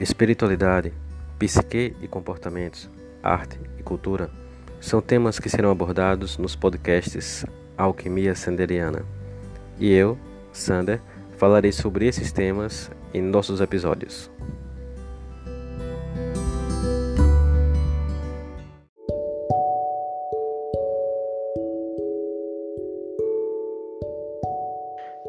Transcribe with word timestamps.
Espiritualidade, 0.00 0.94
psique 1.38 1.94
e 2.00 2.08
comportamentos, 2.08 2.88
arte 3.22 3.60
e 3.78 3.82
cultura 3.82 4.30
são 4.80 5.02
temas 5.02 5.38
que 5.38 5.50
serão 5.50 5.70
abordados 5.70 6.38
nos 6.38 6.56
podcasts 6.56 7.44
Alquimia 7.76 8.34
Sanderiana. 8.34 9.04
E 9.78 9.92
eu, 9.92 10.16
Sander, 10.54 11.02
falarei 11.36 11.70
sobre 11.70 12.06
esses 12.06 12.32
temas 12.32 12.90
em 13.12 13.20
nossos 13.20 13.60
episódios. 13.60 14.30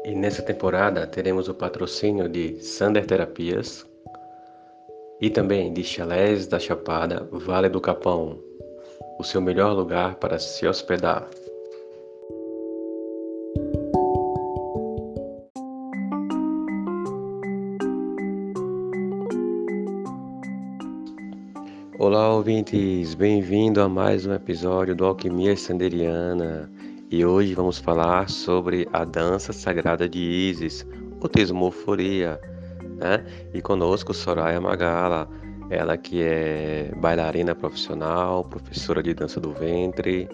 E 0.02 0.14
nessa 0.14 0.40
temporada 0.40 1.06
teremos 1.06 1.46
o 1.46 1.54
patrocínio 1.54 2.26
de 2.26 2.58
Sander 2.62 3.04
Terapias, 3.04 3.91
e 5.22 5.30
também 5.30 5.72
de 5.72 5.84
Chalés 5.84 6.48
da 6.48 6.58
Chapada, 6.58 7.28
Vale 7.30 7.68
do 7.68 7.80
Capão, 7.80 8.40
o 9.20 9.22
seu 9.22 9.40
melhor 9.40 9.72
lugar 9.72 10.16
para 10.16 10.36
se 10.36 10.66
hospedar. 10.66 11.28
Olá, 21.96 22.34
ouvintes! 22.34 23.14
Bem-vindo 23.14 23.80
a 23.80 23.88
mais 23.88 24.26
um 24.26 24.34
episódio 24.34 24.96
do 24.96 25.04
Alquimia 25.04 25.56
Sanderiana. 25.56 26.68
E 27.08 27.24
hoje 27.24 27.54
vamos 27.54 27.78
falar 27.78 28.28
sobre 28.28 28.88
a 28.92 29.04
dança 29.04 29.52
sagrada 29.52 30.08
de 30.08 30.18
Isis, 30.18 30.84
ou 31.20 31.28
Tesmoforia 31.28 32.40
né? 33.02 33.24
E 33.52 33.60
conosco 33.60 34.14
Soraya 34.14 34.60
Magala, 34.60 35.28
ela 35.68 35.96
que 35.96 36.22
é 36.22 36.92
bailarina 36.96 37.54
profissional, 37.54 38.44
professora 38.44 39.02
de 39.02 39.12
dança 39.12 39.40
do 39.40 39.52
ventre, 39.52 40.28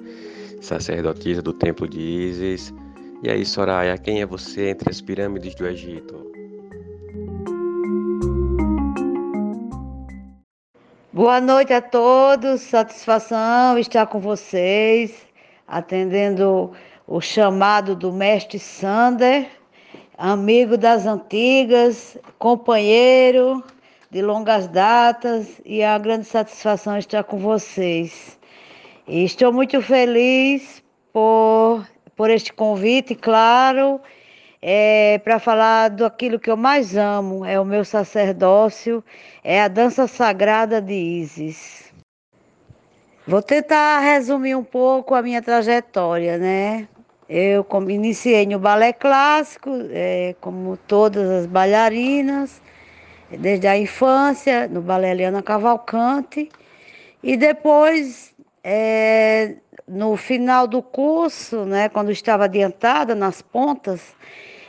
sacerdotisa 0.60 1.40
do 1.40 1.52
Templo 1.52 1.88
de 1.88 1.98
Isis. 1.98 2.74
E 3.22 3.30
aí, 3.30 3.44
Soraya, 3.44 3.96
quem 3.96 4.20
é 4.20 4.26
você 4.26 4.68
entre 4.68 4.90
as 4.90 5.00
pirâmides 5.00 5.54
do 5.54 5.66
Egito? 5.66 6.28
Boa 11.12 11.40
noite 11.40 11.72
a 11.72 11.80
todos, 11.80 12.60
satisfação 12.60 13.76
estar 13.76 14.06
com 14.06 14.20
vocês, 14.20 15.26
atendendo 15.66 16.70
o 17.08 17.20
chamado 17.20 17.96
do 17.96 18.12
mestre 18.12 18.58
Sander 18.58 19.57
amigo 20.18 20.76
das 20.76 21.06
antigas, 21.06 22.18
companheiro 22.40 23.62
de 24.10 24.20
longas 24.20 24.66
datas 24.66 25.60
e 25.64 25.80
é 25.80 25.88
uma 25.88 25.98
grande 25.98 26.24
satisfação 26.24 26.98
estar 26.98 27.22
com 27.22 27.38
vocês. 27.38 28.36
E 29.06 29.22
estou 29.24 29.52
muito 29.52 29.80
feliz 29.80 30.82
por, 31.12 31.86
por 32.16 32.30
este 32.30 32.52
convite, 32.52 33.14
claro, 33.14 34.00
é, 34.60 35.18
para 35.18 35.38
falar 35.38 35.90
daquilo 35.90 36.40
que 36.40 36.50
eu 36.50 36.56
mais 36.56 36.96
amo, 36.96 37.44
é 37.44 37.60
o 37.60 37.64
meu 37.64 37.84
sacerdócio, 37.84 39.04
é 39.44 39.62
a 39.62 39.68
dança 39.68 40.08
sagrada 40.08 40.80
de 40.82 40.94
Isis. 40.94 41.92
Vou 43.24 43.42
tentar 43.42 44.00
resumir 44.00 44.56
um 44.56 44.64
pouco 44.64 45.14
a 45.14 45.22
minha 45.22 45.40
trajetória, 45.40 46.38
né? 46.38 46.88
Eu 47.28 47.66
iniciei 47.88 48.46
no 48.46 48.58
balé 48.58 48.90
clássico, 48.90 49.70
é, 49.90 50.34
como 50.40 50.78
todas 50.78 51.28
as 51.28 51.46
bailarinas, 51.46 52.62
desde 53.30 53.66
a 53.66 53.76
infância, 53.76 54.66
no 54.66 54.80
balé 54.80 55.10
Eliana 55.10 55.42
Cavalcante. 55.42 56.48
E 57.22 57.36
depois, 57.36 58.34
é, 58.64 59.56
no 59.86 60.16
final 60.16 60.66
do 60.66 60.80
curso, 60.80 61.66
né, 61.66 61.90
quando 61.90 62.10
estava 62.10 62.44
adiantada 62.44 63.14
nas 63.14 63.42
pontas, 63.42 64.16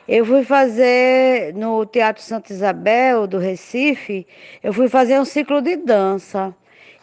eu 0.05 0.25
fui 0.25 0.43
fazer 0.43 1.53
no 1.53 1.85
Teatro 1.85 2.21
Santa 2.21 2.51
Isabel, 2.51 3.25
do 3.25 3.37
Recife, 3.37 4.27
eu 4.61 4.73
fui 4.73 4.89
fazer 4.89 5.17
um 5.17 5.23
ciclo 5.23 5.61
de 5.61 5.77
dança. 5.77 6.53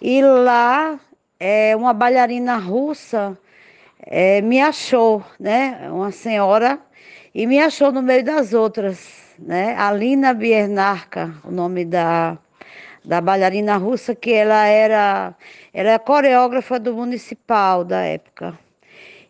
E 0.02 0.20
lá, 0.20 1.00
é, 1.40 1.74
uma 1.74 1.94
bailarina 1.94 2.56
russa 2.56 3.38
é, 4.06 4.40
me 4.40 4.60
achou, 4.60 5.24
né? 5.38 5.88
Uma 5.90 6.12
senhora, 6.12 6.78
e 7.34 7.46
me 7.46 7.58
achou 7.58 7.90
no 7.90 8.00
meio 8.00 8.24
das 8.24 8.54
outras, 8.54 9.34
né? 9.38 9.74
Alina 9.76 10.32
Biernarka, 10.32 11.34
o 11.44 11.50
nome 11.50 11.84
da, 11.84 12.38
da 13.04 13.20
bailarina 13.20 13.76
russa, 13.76 14.14
que 14.14 14.32
ela 14.32 14.64
era, 14.66 15.34
ela 15.74 15.90
é 15.90 15.98
coreógrafa 15.98 16.78
do 16.78 16.94
municipal 16.94 17.84
da 17.84 18.00
época. 18.02 18.56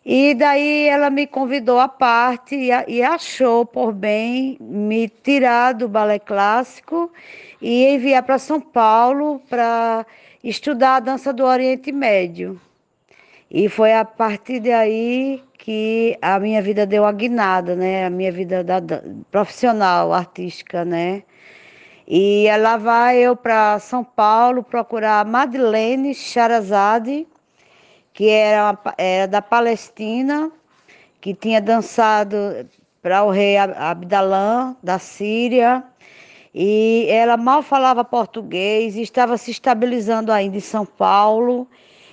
E 0.05 0.33
daí 0.35 0.87
ela 0.87 1.09
me 1.09 1.27
convidou 1.27 1.79
à 1.79 1.87
parte 1.89 2.55
e, 2.55 2.69
e 2.87 3.03
achou 3.03 3.65
por 3.65 3.91
bem 3.91 4.57
me 4.61 5.09
tirar 5.09 5.73
do 5.73 5.89
balé 5.89 6.17
clássico 6.17 7.11
e 7.61 7.83
enviar 7.87 8.23
para 8.23 8.37
São 8.39 8.61
Paulo 8.61 9.41
para 9.49 10.05
estudar 10.43 10.95
a 10.95 10.99
dança 11.01 11.33
do 11.33 11.43
Oriente 11.43 11.91
Médio. 11.91 12.61
E 13.49 13.69
foi 13.69 13.93
a 13.93 14.03
partir 14.03 14.59
daí 14.59 15.41
que 15.57 16.17
a 16.21 16.39
minha 16.39 16.61
vida 16.61 16.85
deu 16.85 17.05
a 17.05 17.11
guinada, 17.11 17.75
né? 17.75 18.05
A 18.05 18.09
minha 18.09 18.31
vida 18.31 18.63
da, 18.63 18.79
da, 18.79 19.01
profissional, 19.31 20.13
artística, 20.13 20.83
né? 20.83 21.23
E 22.07 22.47
lá 22.59 22.77
vai 22.77 23.17
eu 23.17 23.35
para 23.35 23.79
São 23.79 24.03
Paulo 24.03 24.63
procurar 24.63 25.25
Madeleine 25.25 26.13
Charazade, 26.13 27.27
que 28.13 28.29
era, 28.29 28.77
era 28.97 29.27
da 29.27 29.41
Palestina, 29.41 30.51
que 31.21 31.33
tinha 31.33 31.61
dançado 31.61 32.37
para 33.01 33.23
o 33.23 33.29
rei 33.29 33.57
Abdalã 33.57 34.75
da 34.83 34.99
Síria. 34.99 35.83
E 36.53 37.07
ela 37.09 37.37
mal 37.37 37.61
falava 37.61 38.03
português, 38.03 38.95
estava 38.95 39.37
se 39.37 39.51
estabilizando 39.51 40.31
ainda 40.31 40.57
em 40.57 40.61
São 40.61 40.85
Paulo. 40.85 41.67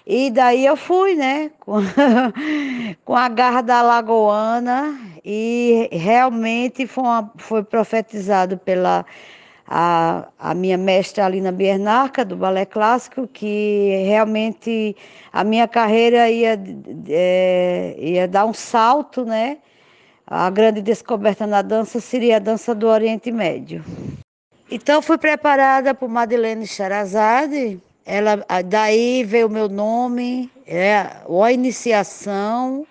E 0.06 0.31
daí 0.31 0.66
eu 0.66 0.76
fui, 0.76 1.15
né, 1.15 1.50
com, 1.60 1.76
com 3.04 3.16
a 3.16 3.28
garra 3.28 3.62
da 3.62 3.81
Lagoana, 3.81 4.98
e 5.25 5.88
realmente 5.91 6.87
foi, 6.87 7.04
uma, 7.04 7.32
foi 7.38 7.62
profetizado 7.62 8.59
pela 8.59 9.06
a, 9.66 10.28
a 10.38 10.54
minha 10.54 10.76
mestra 10.76 11.25
Alina 11.25 11.50
Biernarca, 11.50 12.25
do 12.25 12.37
Balé 12.37 12.66
Clássico, 12.66 13.26
que 13.26 14.04
realmente 14.06 14.94
a 15.32 15.43
minha 15.43 15.66
carreira 15.66 16.28
ia, 16.31 16.60
é, 17.09 17.94
ia 17.98 18.28
dar 18.28 18.44
um 18.44 18.53
salto, 18.53 19.25
né? 19.25 19.59
A 20.26 20.48
grande 20.50 20.82
descoberta 20.82 21.47
na 21.47 21.62
dança 21.62 22.00
seria 22.00 22.37
a 22.37 22.38
dança 22.41 22.75
do 22.75 22.87
Oriente 22.88 23.31
Médio. 23.31 23.84
Então 24.70 25.00
fui 25.03 25.19
preparada 25.19 25.94
por 25.94 26.09
Madeleine 26.09 26.66
Charazade, 26.66 27.81
ela, 28.04 28.44
daí 28.66 29.25
veio 29.25 29.47
o 29.47 29.50
meu 29.50 29.69
nome, 29.69 30.50
é 30.66 30.98
a 30.98 31.53
iniciação, 31.53 32.87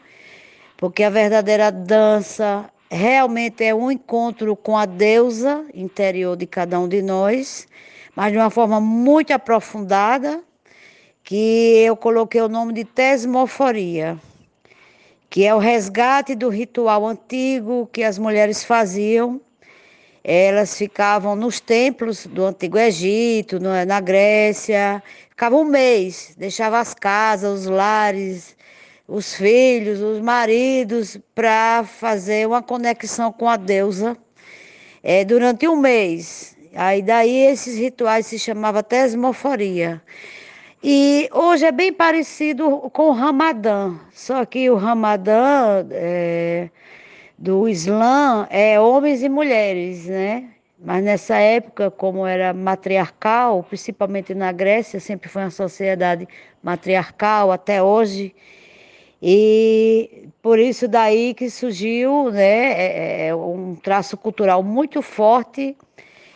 porque 0.75 1.03
a 1.03 1.09
verdadeira 1.09 1.71
dança 1.71 2.69
realmente 2.89 3.63
é 3.63 3.73
um 3.73 3.91
encontro 3.91 4.55
com 4.55 4.77
a 4.77 4.85
deusa 4.85 5.65
interior 5.73 6.35
de 6.35 6.47
cada 6.47 6.79
um 6.79 6.87
de 6.87 7.01
nós, 7.01 7.67
mas 8.15 8.31
de 8.31 8.37
uma 8.37 8.49
forma 8.49 8.79
muito 8.79 9.31
aprofundada, 9.31 10.43
que 11.23 11.75
eu 11.85 11.95
coloquei 11.95 12.41
o 12.41 12.49
nome 12.49 12.73
de 12.73 12.83
tesmoforia, 12.83 14.17
que 15.29 15.45
é 15.45 15.55
o 15.55 15.59
resgate 15.59 16.35
do 16.35 16.49
ritual 16.49 17.07
antigo 17.07 17.87
que 17.91 18.03
as 18.03 18.19
mulheres 18.19 18.63
faziam 18.63 19.39
elas 20.23 20.77
ficavam 20.77 21.35
nos 21.35 21.59
templos 21.59 22.25
do 22.25 22.45
Antigo 22.45 22.77
Egito, 22.77 23.59
na 23.59 23.99
Grécia, 23.99 25.03
ficavam 25.29 25.61
um 25.61 25.65
mês, 25.65 26.33
deixavam 26.37 26.79
as 26.79 26.93
casas, 26.93 27.61
os 27.61 27.65
lares, 27.65 28.55
os 29.07 29.35
filhos, 29.35 29.99
os 29.99 30.19
maridos, 30.21 31.17
para 31.35 31.83
fazer 31.83 32.47
uma 32.47 32.61
conexão 32.61 33.33
com 33.33 33.49
a 33.49 33.57
deusa 33.57 34.17
é, 35.03 35.25
durante 35.25 35.67
um 35.67 35.75
mês. 35.75 36.55
Aí 36.73 37.01
daí 37.01 37.47
esses 37.47 37.77
rituais 37.77 38.25
se 38.25 38.39
chamavam 38.39 38.81
tesmoforia. 38.81 40.01
E 40.81 41.29
hoje 41.31 41.65
é 41.65 41.71
bem 41.71 41.93
parecido 41.93 42.89
com 42.91 43.09
o 43.09 43.11
Ramadã, 43.11 43.97
só 44.11 44.45
que 44.45 44.69
o 44.69 44.75
Ramadã 44.75 45.85
é, 45.91 46.69
do 47.37 47.67
Islã 47.67 48.47
é 48.49 48.79
homens 48.79 49.23
e 49.23 49.29
mulheres, 49.29 50.05
né? 50.05 50.49
Mas 50.79 51.03
nessa 51.03 51.37
época, 51.37 51.89
como 51.89 52.27
era 52.27 52.53
matriarcal, 52.53 53.63
principalmente 53.63 54.33
na 54.35 54.51
Grécia, 54.51 54.99
sempre 54.99 55.29
foi 55.29 55.43
uma 55.43 55.49
sociedade 55.49 56.27
matriarcal 56.61 57.51
até 57.51 57.81
hoje. 57.81 58.35
E 59.21 60.27
por 60.41 60.59
isso 60.59 60.87
daí 60.87 61.33
que 61.33 61.49
surgiu 61.49 62.29
né, 62.29 62.43
é, 62.43 63.25
é, 63.25 63.27
é 63.27 63.35
um 63.35 63.75
traço 63.75 64.17
cultural 64.17 64.61
muito 64.61 65.01
forte 65.01 65.77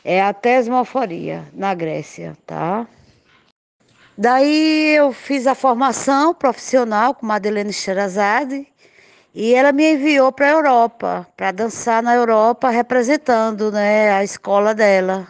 é 0.06 0.22
a 0.22 0.34
tesmoforia 0.34 1.44
na 1.54 1.74
Grécia, 1.74 2.38
tá? 2.46 2.88
Daí 4.18 4.96
eu 4.96 5.12
fiz 5.12 5.46
a 5.46 5.54
formação 5.54 6.34
profissional 6.34 7.14
com 7.14 7.26
Madeleine 7.26 7.74
Sherazade 7.74 8.66
e 9.40 9.54
ela 9.54 9.72
me 9.72 9.94
enviou 9.94 10.32
para 10.32 10.48
a 10.48 10.50
Europa, 10.50 11.28
para 11.38 11.52
dançar 11.52 12.02
na 12.02 12.16
Europa, 12.16 12.72
representando 12.72 13.72
né, 13.72 14.10
a 14.14 14.24
escola 14.24 14.74
dela. 14.74 15.28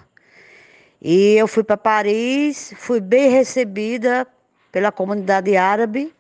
E 1.01 1.36
eu 1.36 1.45
fui 1.45 1.62
para 1.62 1.75
Paris, 1.75 2.74
fui 2.77 3.01
bem 3.01 3.30
recebida 3.30 4.25
pela 4.71 4.94
comunidade 4.94 5.57
árabe. 5.57 6.13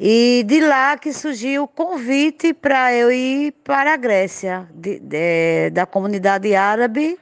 E 0.00 0.42
de 0.46 0.62
lá 0.62 0.96
que 0.96 1.12
surgiu 1.12 1.64
o 1.64 1.68
convite 1.68 2.54
para 2.54 2.94
eu 2.94 3.12
ir 3.12 3.52
para 3.62 3.92
a 3.92 3.96
Grécia, 3.98 4.66
de, 4.72 5.00
de, 5.00 5.68
da 5.68 5.84
comunidade 5.84 6.54
árabe 6.54 7.18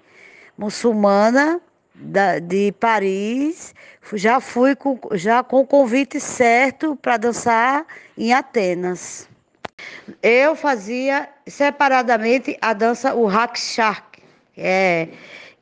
muçulmana 0.57 1.61
da, 1.93 2.39
de 2.39 2.71
Paris. 2.79 3.75
Já 4.13 4.39
fui 4.39 4.77
com, 4.77 5.01
já 5.15 5.43
com 5.43 5.63
o 5.63 5.67
convite 5.67 6.21
certo 6.21 6.95
para 6.95 7.17
dançar 7.17 7.85
em 8.17 8.33
Atenas. 8.33 9.29
Eu 10.23 10.57
fazia 10.57 11.29
separadamente 11.47 12.57
a 12.61 12.73
dança, 12.73 13.15
o 13.15 13.27
Rakshak, 13.27 14.21
é, 14.57 15.09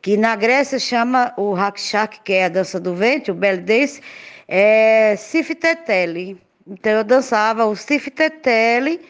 que 0.01 0.17
na 0.17 0.37
Grécia 0.37 0.79
chama 0.79 1.33
o 1.37 1.53
Rakshak, 1.53 2.21
que 2.23 2.33
é 2.33 2.45
a 2.45 2.49
dança 2.49 2.79
do 2.79 2.95
vento, 2.95 3.33
o 3.33 3.35
belly 3.35 3.61
dance, 3.61 4.01
é 4.49 5.17
Sifteteli. 5.17 6.41
Então 6.67 6.93
eu 6.93 7.05
dançava 7.05 7.67
o 7.67 7.77
Sifteteli 7.77 9.01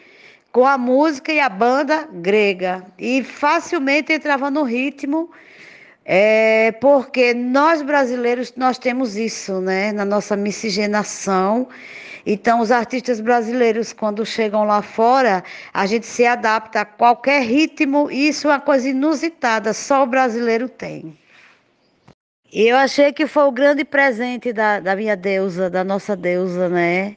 com 0.51 0.65
a 0.65 0.77
música 0.77 1.31
e 1.31 1.39
a 1.39 1.49
banda 1.49 2.07
grega. 2.11 2.83
E 2.97 3.23
facilmente 3.23 4.11
entrava 4.11 4.49
no 4.49 4.63
ritmo, 4.63 5.29
é, 6.03 6.71
porque 6.81 7.33
nós 7.33 7.81
brasileiros, 7.81 8.53
nós 8.55 8.77
temos 8.77 9.15
isso, 9.15 9.61
né? 9.61 9.91
Na 9.91 10.05
nossa 10.05 10.35
miscigenação. 10.35 11.67
Então, 12.29 12.59
os 12.59 12.71
artistas 12.71 13.21
brasileiros, 13.21 13.93
quando 13.93 14.25
chegam 14.25 14.65
lá 14.65 14.81
fora, 14.81 15.41
a 15.73 15.85
gente 15.85 16.05
se 16.05 16.25
adapta 16.25 16.81
a 16.81 16.85
qualquer 16.85 17.41
ritmo, 17.41 18.11
e 18.11 18.27
isso 18.27 18.49
é 18.49 18.51
uma 18.51 18.59
coisa 18.59 18.89
inusitada, 18.89 19.71
só 19.73 20.03
o 20.03 20.05
brasileiro 20.05 20.67
tem. 20.67 21.17
E 22.51 22.67
eu 22.67 22.75
achei 22.75 23.13
que 23.13 23.25
foi 23.27 23.43
o 23.45 23.51
grande 23.51 23.85
presente 23.85 24.51
da, 24.51 24.81
da 24.81 24.93
minha 24.93 25.15
deusa, 25.15 25.69
da 25.69 25.85
nossa 25.85 26.17
deusa, 26.17 26.67
né? 26.67 27.15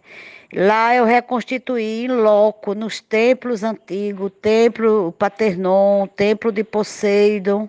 Lá 0.55 0.95
eu 0.95 1.05
reconstituí 1.05 2.05
em 2.05 2.09
loco, 2.09 2.73
nos 2.73 3.01
templos 3.01 3.65
antigos, 3.65 4.31
templo 4.41 5.11
Paternon, 5.19 6.07
templo 6.07 6.53
de 6.53 6.63
Poseidon, 6.63 7.69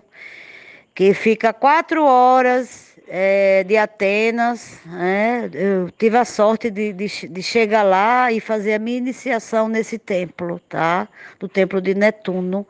que 0.94 1.12
fica 1.12 1.52
quatro 1.52 2.04
horas 2.04 2.91
é, 3.08 3.64
de 3.64 3.76
Atenas. 3.76 4.80
Né? 4.86 5.50
Eu 5.52 5.90
tive 5.90 6.16
a 6.16 6.24
sorte 6.24 6.70
de, 6.70 6.92
de, 6.92 7.28
de, 7.28 7.42
chegar 7.42 7.82
lá 7.82 8.32
e 8.32 8.40
fazer 8.40 8.74
a 8.74 8.78
minha 8.78 8.98
iniciação 8.98 9.68
nesse 9.68 9.98
templo, 9.98 10.60
tá? 10.68 11.08
Do 11.38 11.48
templo 11.48 11.80
de 11.80 11.94
Netuno, 11.94 12.66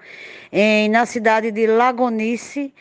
em, 0.50 0.88
na 0.88 1.06
cidade 1.06 1.50
de 1.50 1.67
Lagonice, 1.67 2.73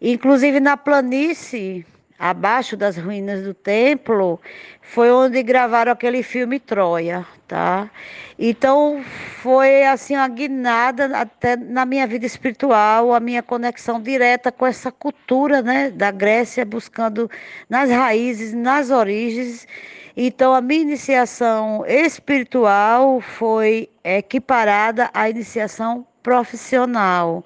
inclusive 0.00 0.60
na 0.60 0.76
planície 0.76 1.84
abaixo 2.20 2.76
das 2.76 2.98
ruínas 2.98 3.42
do 3.42 3.54
templo, 3.54 4.38
foi 4.82 5.10
onde 5.10 5.42
gravaram 5.42 5.90
aquele 5.90 6.22
filme 6.22 6.60
Troia, 6.60 7.26
tá? 7.48 7.90
Então 8.38 9.02
foi 9.42 9.84
assim 9.84 10.16
uma 10.16 10.28
guinada 10.28 11.06
até 11.16 11.56
na 11.56 11.86
minha 11.86 12.06
vida 12.06 12.26
espiritual, 12.26 13.14
a 13.14 13.20
minha 13.20 13.42
conexão 13.42 14.02
direta 14.02 14.52
com 14.52 14.66
essa 14.66 14.92
cultura, 14.92 15.62
né, 15.62 15.90
da 15.90 16.10
Grécia, 16.10 16.64
buscando 16.64 17.30
nas 17.70 17.88
raízes, 17.90 18.52
nas 18.52 18.90
origens. 18.90 19.66
Então 20.14 20.54
a 20.54 20.60
minha 20.60 20.82
iniciação 20.82 21.84
espiritual 21.86 23.20
foi 23.22 23.88
equiparada 24.04 25.08
à 25.14 25.30
iniciação 25.30 26.06
profissional. 26.22 27.44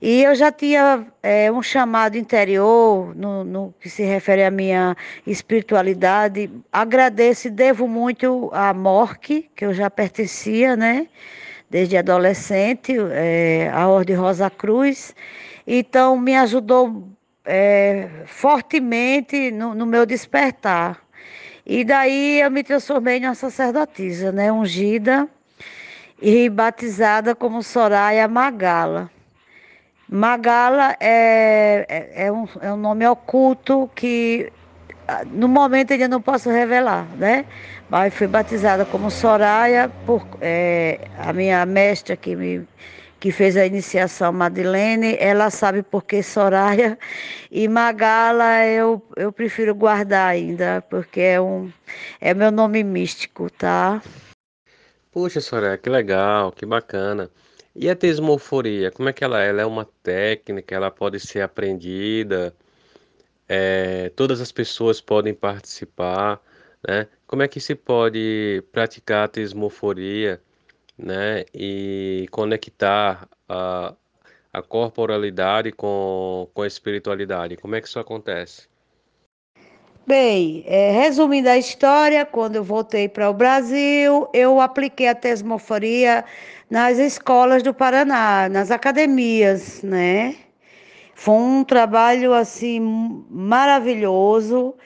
E 0.00 0.22
eu 0.22 0.34
já 0.34 0.52
tinha 0.52 1.06
é, 1.22 1.50
um 1.50 1.62
chamado 1.62 2.16
interior 2.16 3.14
no, 3.16 3.44
no, 3.44 3.74
que 3.80 3.88
se 3.88 4.02
refere 4.02 4.44
à 4.44 4.50
minha 4.50 4.96
espiritualidade. 5.26 6.50
Agradeço 6.72 7.48
e 7.48 7.50
devo 7.50 7.88
muito 7.88 8.50
a 8.52 8.74
Morque, 8.74 9.50
que 9.56 9.64
eu 9.64 9.72
já 9.72 9.90
pertencia, 9.90 10.76
né? 10.76 11.08
Desde 11.70 11.96
adolescente, 11.96 12.94
é, 13.12 13.70
a 13.72 13.88
Ordem 13.88 14.16
Rosa 14.16 14.50
Cruz. 14.50 15.14
Então, 15.66 16.18
me 16.18 16.36
ajudou 16.36 17.08
é, 17.44 18.08
fortemente 18.26 19.50
no, 19.50 19.74
no 19.74 19.86
meu 19.86 20.06
despertar. 20.06 21.00
E 21.64 21.84
daí 21.84 22.40
eu 22.40 22.50
me 22.50 22.62
transformei 22.62 23.18
em 23.18 23.24
uma 23.24 23.34
sacerdotisa, 23.34 24.30
né? 24.30 24.52
Ungida 24.52 25.28
e 26.20 26.48
batizada 26.48 27.34
como 27.34 27.62
Soraya 27.62 28.28
Magala. 28.28 29.10
Magala 30.08 30.96
é, 31.00 31.84
é, 31.88 32.26
é, 32.26 32.32
um, 32.32 32.46
é 32.60 32.72
um 32.72 32.76
nome 32.76 33.06
oculto 33.06 33.90
que 33.94 34.52
ah, 35.08 35.24
no 35.24 35.48
momento 35.48 35.92
ainda 35.92 36.08
não 36.08 36.20
posso 36.20 36.50
revelar, 36.50 37.06
né? 37.16 37.44
Mas 37.88 38.14
fui 38.14 38.26
batizada 38.26 38.84
como 38.84 39.10
Soraya 39.10 39.90
por 40.06 40.26
é, 40.40 41.00
a 41.18 41.32
minha 41.32 41.64
mestra 41.66 42.16
que 42.16 42.34
me 42.36 42.66
que 43.18 43.32
fez 43.32 43.56
a 43.56 43.64
iniciação 43.64 44.30
Madeleine, 44.32 45.16
ela 45.18 45.50
sabe 45.50 45.82
por 45.82 46.04
que 46.04 46.22
Soraya 46.22 46.98
e 47.50 47.66
Magala 47.66 48.64
eu, 48.66 49.02
eu 49.16 49.32
prefiro 49.32 49.74
guardar 49.74 50.28
ainda, 50.28 50.84
porque 50.90 51.20
é 51.20 51.40
um 51.40 51.72
é 52.20 52.34
meu 52.34 52.50
nome 52.52 52.84
místico, 52.84 53.50
tá? 53.50 54.02
Puxa, 55.16 55.40
Soraya, 55.40 55.78
que 55.78 55.88
legal, 55.88 56.52
que 56.52 56.66
bacana. 56.66 57.30
E 57.74 57.88
a 57.88 57.96
tesmoforia, 57.96 58.90
como 58.90 59.08
é 59.08 59.14
que 59.14 59.24
ela 59.24 59.42
é? 59.42 59.48
Ela 59.48 59.62
é 59.62 59.64
uma 59.64 59.86
técnica, 60.02 60.74
ela 60.74 60.90
pode 60.90 61.18
ser 61.20 61.40
aprendida, 61.40 62.54
é, 63.48 64.10
todas 64.10 64.42
as 64.42 64.52
pessoas 64.52 65.00
podem 65.00 65.32
participar, 65.34 66.38
né? 66.86 67.08
Como 67.26 67.42
é 67.42 67.48
que 67.48 67.60
se 67.60 67.74
pode 67.74 68.62
praticar 68.72 69.24
a 69.24 69.28
tesmoforia, 69.28 70.38
né? 70.98 71.46
E 71.54 72.28
conectar 72.30 73.28
a, 73.48 73.94
a 74.52 74.62
corporalidade 74.62 75.72
com, 75.72 76.50
com 76.52 76.62
a 76.62 76.66
espiritualidade? 76.66 77.56
Como 77.56 77.74
é 77.74 77.80
que 77.80 77.88
isso 77.88 77.98
acontece? 77.98 78.68
Bem, 80.06 80.62
é, 80.68 80.92
resumindo 80.92 81.48
a 81.48 81.58
história, 81.58 82.24
quando 82.24 82.54
eu 82.54 82.62
voltei 82.62 83.08
para 83.08 83.28
o 83.28 83.34
Brasil, 83.34 84.28
eu 84.32 84.60
apliquei 84.60 85.08
a 85.08 85.16
tesmoforia 85.16 86.24
nas 86.70 86.96
escolas 86.98 87.60
do 87.60 87.74
Paraná, 87.74 88.48
nas 88.48 88.70
academias, 88.70 89.82
né? 89.82 90.36
Foi 91.12 91.34
um 91.34 91.64
trabalho 91.64 92.32
assim 92.32 92.78
maravilhoso, 93.28 94.76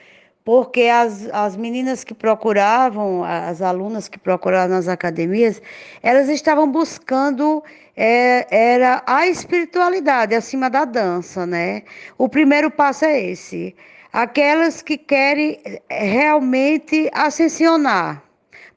porque 0.43 0.85
as, 0.85 1.29
as 1.31 1.55
meninas 1.55 2.03
que 2.03 2.15
procuravam, 2.15 3.23
as 3.23 3.61
alunas 3.61 4.07
que 4.07 4.17
procuravam 4.17 4.75
nas 4.75 4.87
academias, 4.87 5.61
elas 6.01 6.29
estavam 6.29 6.71
buscando 6.71 7.63
é, 7.95 8.47
era 8.49 9.03
a 9.05 9.27
espiritualidade 9.27 10.33
acima 10.33 10.67
da 10.67 10.83
dança, 10.83 11.45
né? 11.45 11.83
O 12.17 12.27
primeiro 12.27 12.71
passo 12.71 13.05
é 13.05 13.21
esse 13.21 13.75
aquelas 14.11 14.81
que 14.81 14.97
querem 14.97 15.59
eh, 15.63 16.03
realmente 16.03 17.09
ascensionar, 17.13 18.23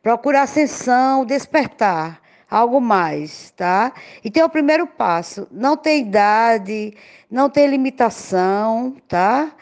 procurar 0.02 0.42
ascensão, 0.42 1.24
despertar, 1.24 2.20
algo 2.50 2.80
mais, 2.80 3.50
tá? 3.56 3.92
Então 4.24 4.42
é 4.42 4.46
o 4.46 4.50
primeiro 4.50 4.86
passo. 4.86 5.46
Não 5.50 5.76
tem 5.76 6.02
idade, 6.02 6.94
não 7.30 7.50
tem 7.50 7.66
limitação, 7.66 8.96
tá? 9.08 9.52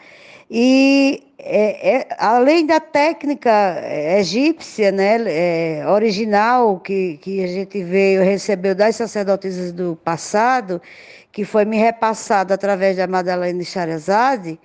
E 0.49 1.23
é, 1.39 1.95
é, 1.95 2.07
além 2.19 2.65
da 2.65 2.79
técnica 2.79 3.81
egípcia, 4.17 4.91
né, 4.91 5.17
é, 5.27 5.87
original, 5.87 6.79
que, 6.79 7.17
que 7.17 7.43
a 7.43 7.47
gente 7.47 7.83
veio, 7.83 8.21
recebeu 8.21 8.75
das 8.75 8.95
sacerdotisas 8.95 9.71
do 9.71 9.95
passado, 10.03 10.81
que 11.31 11.43
foi 11.43 11.65
me 11.65 11.77
repassada 11.77 12.53
através 12.53 12.95
da 12.97 13.07
Madalena 13.07 13.63
Charazade, 13.63 14.59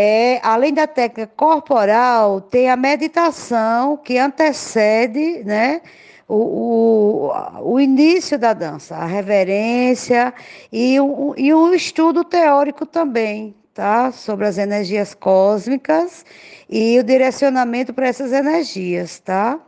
é, 0.00 0.38
além 0.44 0.72
da 0.72 0.86
técnica 0.86 1.28
corporal, 1.36 2.40
tem 2.40 2.70
a 2.70 2.76
meditação 2.76 3.96
que 3.96 4.16
antecede 4.16 5.42
né, 5.42 5.80
o, 6.28 7.32
o, 7.32 7.72
o 7.72 7.80
início 7.80 8.38
da 8.38 8.52
dança, 8.52 8.94
a 8.94 9.06
reverência 9.06 10.32
e, 10.70 11.00
o, 11.00 11.34
e 11.36 11.52
um 11.52 11.74
estudo 11.74 12.22
teórico 12.22 12.86
também, 12.86 13.56
tá? 13.74 14.12
Sobre 14.12 14.46
as 14.46 14.56
energias 14.56 15.14
cósmicas 15.14 16.24
e 16.70 16.96
o 17.00 17.02
direcionamento 17.02 17.92
para 17.92 18.06
essas 18.06 18.32
energias, 18.32 19.18
tá? 19.18 19.58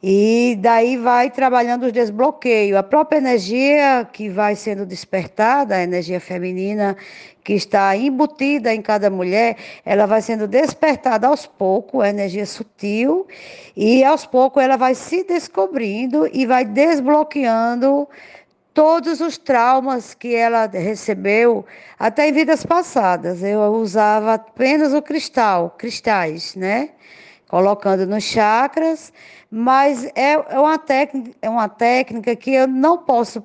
E 0.00 0.56
daí 0.60 0.96
vai 0.96 1.28
trabalhando 1.28 1.86
os 1.86 1.92
desbloqueios. 1.92 2.78
A 2.78 2.84
própria 2.84 3.18
energia 3.18 4.08
que 4.12 4.28
vai 4.28 4.54
sendo 4.54 4.86
despertada, 4.86 5.74
a 5.74 5.82
energia 5.82 6.20
feminina 6.20 6.96
que 7.42 7.54
está 7.54 7.96
embutida 7.96 8.72
em 8.72 8.80
cada 8.80 9.10
mulher, 9.10 9.56
ela 9.84 10.06
vai 10.06 10.22
sendo 10.22 10.46
despertada 10.46 11.26
aos 11.26 11.46
poucos, 11.46 12.04
a 12.04 12.10
energia 12.10 12.46
sutil, 12.46 13.26
e 13.76 14.04
aos 14.04 14.24
poucos 14.24 14.62
ela 14.62 14.76
vai 14.76 14.94
se 14.94 15.24
descobrindo 15.24 16.28
e 16.32 16.46
vai 16.46 16.64
desbloqueando 16.64 18.06
todos 18.72 19.20
os 19.20 19.36
traumas 19.36 20.14
que 20.14 20.32
ela 20.32 20.66
recebeu 20.66 21.66
até 21.98 22.28
em 22.28 22.32
vidas 22.32 22.64
passadas. 22.64 23.42
Eu 23.42 23.60
usava 23.72 24.34
apenas 24.34 24.94
o 24.94 25.02
cristal, 25.02 25.74
cristais, 25.76 26.54
né? 26.54 26.90
Colocando 27.48 28.06
nos 28.06 28.22
chakras 28.22 29.12
mas 29.50 30.04
é, 30.14 30.32
é, 30.32 30.58
uma, 30.58 30.78
técnica, 30.78 31.30
é 31.40 31.48
uma 31.48 31.68
técnica 31.68 32.36
que 32.36 32.52
eu 32.52 32.66
não 32.66 32.98
posso 32.98 33.42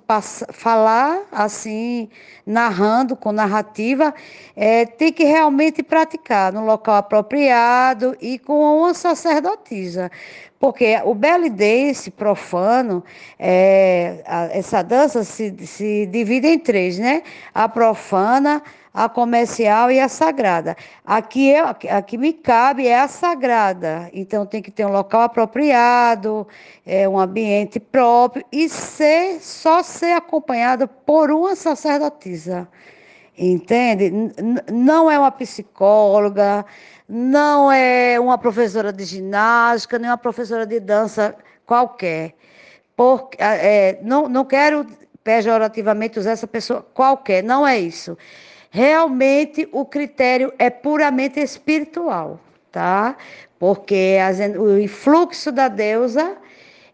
falar 0.51 1.21
assim, 1.31 2.09
narrando 2.45 3.15
com 3.15 3.31
narrativa, 3.31 4.13
é, 4.53 4.85
tem 4.85 5.13
que 5.13 5.23
realmente 5.23 5.81
praticar 5.81 6.51
no 6.51 6.65
local 6.65 6.95
apropriado 6.95 8.17
e 8.19 8.37
com 8.37 8.79
uma 8.79 8.93
sacerdotisa. 8.93 10.11
Porque 10.59 10.99
o 11.05 11.13
belly 11.13 11.49
dance 11.49 12.11
profano, 12.11 13.03
é, 13.39 14.23
a, 14.25 14.45
essa 14.45 14.81
dança 14.81 15.23
se, 15.23 15.55
se 15.65 16.05
divide 16.07 16.47
em 16.47 16.59
três, 16.59 16.99
né? 16.99 17.23
A 17.53 17.67
profana, 17.67 18.61
a 18.93 19.09
comercial 19.09 19.91
e 19.91 19.99
a 19.99 20.07
sagrada. 20.07 20.77
Aqui, 21.03 21.49
eu, 21.49 21.65
aqui 21.65 22.17
me 22.17 22.31
cabe 22.31 22.87
é 22.87 22.99
a 22.99 23.07
sagrada, 23.07 24.09
então 24.13 24.45
tem 24.45 24.61
que 24.61 24.69
ter 24.69 24.85
um 24.85 24.91
local 24.91 25.21
apropriado, 25.21 26.47
é, 26.85 27.09
um 27.09 27.17
ambiente 27.17 27.79
próprio 27.79 28.45
e 28.51 28.69
ser, 28.69 29.39
só 29.41 29.81
ser 29.81 30.11
acompanhado 30.11 30.87
por 30.87 31.31
uma 31.31 31.55
sacerdotisa. 31.55 32.67
Entende? 33.35 34.11
Não 34.71 35.09
é 35.09 35.17
uma 35.17 35.31
psicóloga, 35.31 36.63
não 37.09 37.71
é 37.71 38.19
uma 38.19 38.37
professora 38.37 38.93
de 38.93 39.03
ginástica, 39.05 39.97
nem 39.97 40.09
uma 40.09 40.17
professora 40.19 40.67
de 40.67 40.79
dança 40.79 41.35
qualquer. 41.65 42.35
Porque, 42.95 43.37
é, 43.41 43.97
não, 44.03 44.29
não 44.29 44.45
quero 44.45 44.85
pejorativamente 45.23 46.19
usar 46.19 46.31
essa 46.31 46.45
pessoa 46.45 46.83
qualquer, 46.93 47.43
não 47.43 47.65
é 47.65 47.79
isso 47.79 48.15
realmente 48.73 49.69
o 49.71 49.85
critério 49.85 50.51
é 50.57 50.67
puramente 50.67 51.39
espiritual, 51.39 52.39
tá? 52.71 53.15
Porque 53.59 54.17
as, 54.19 54.39
o 54.57 54.79
influxo 54.79 55.51
da 55.51 55.67
deusa, 55.67 56.35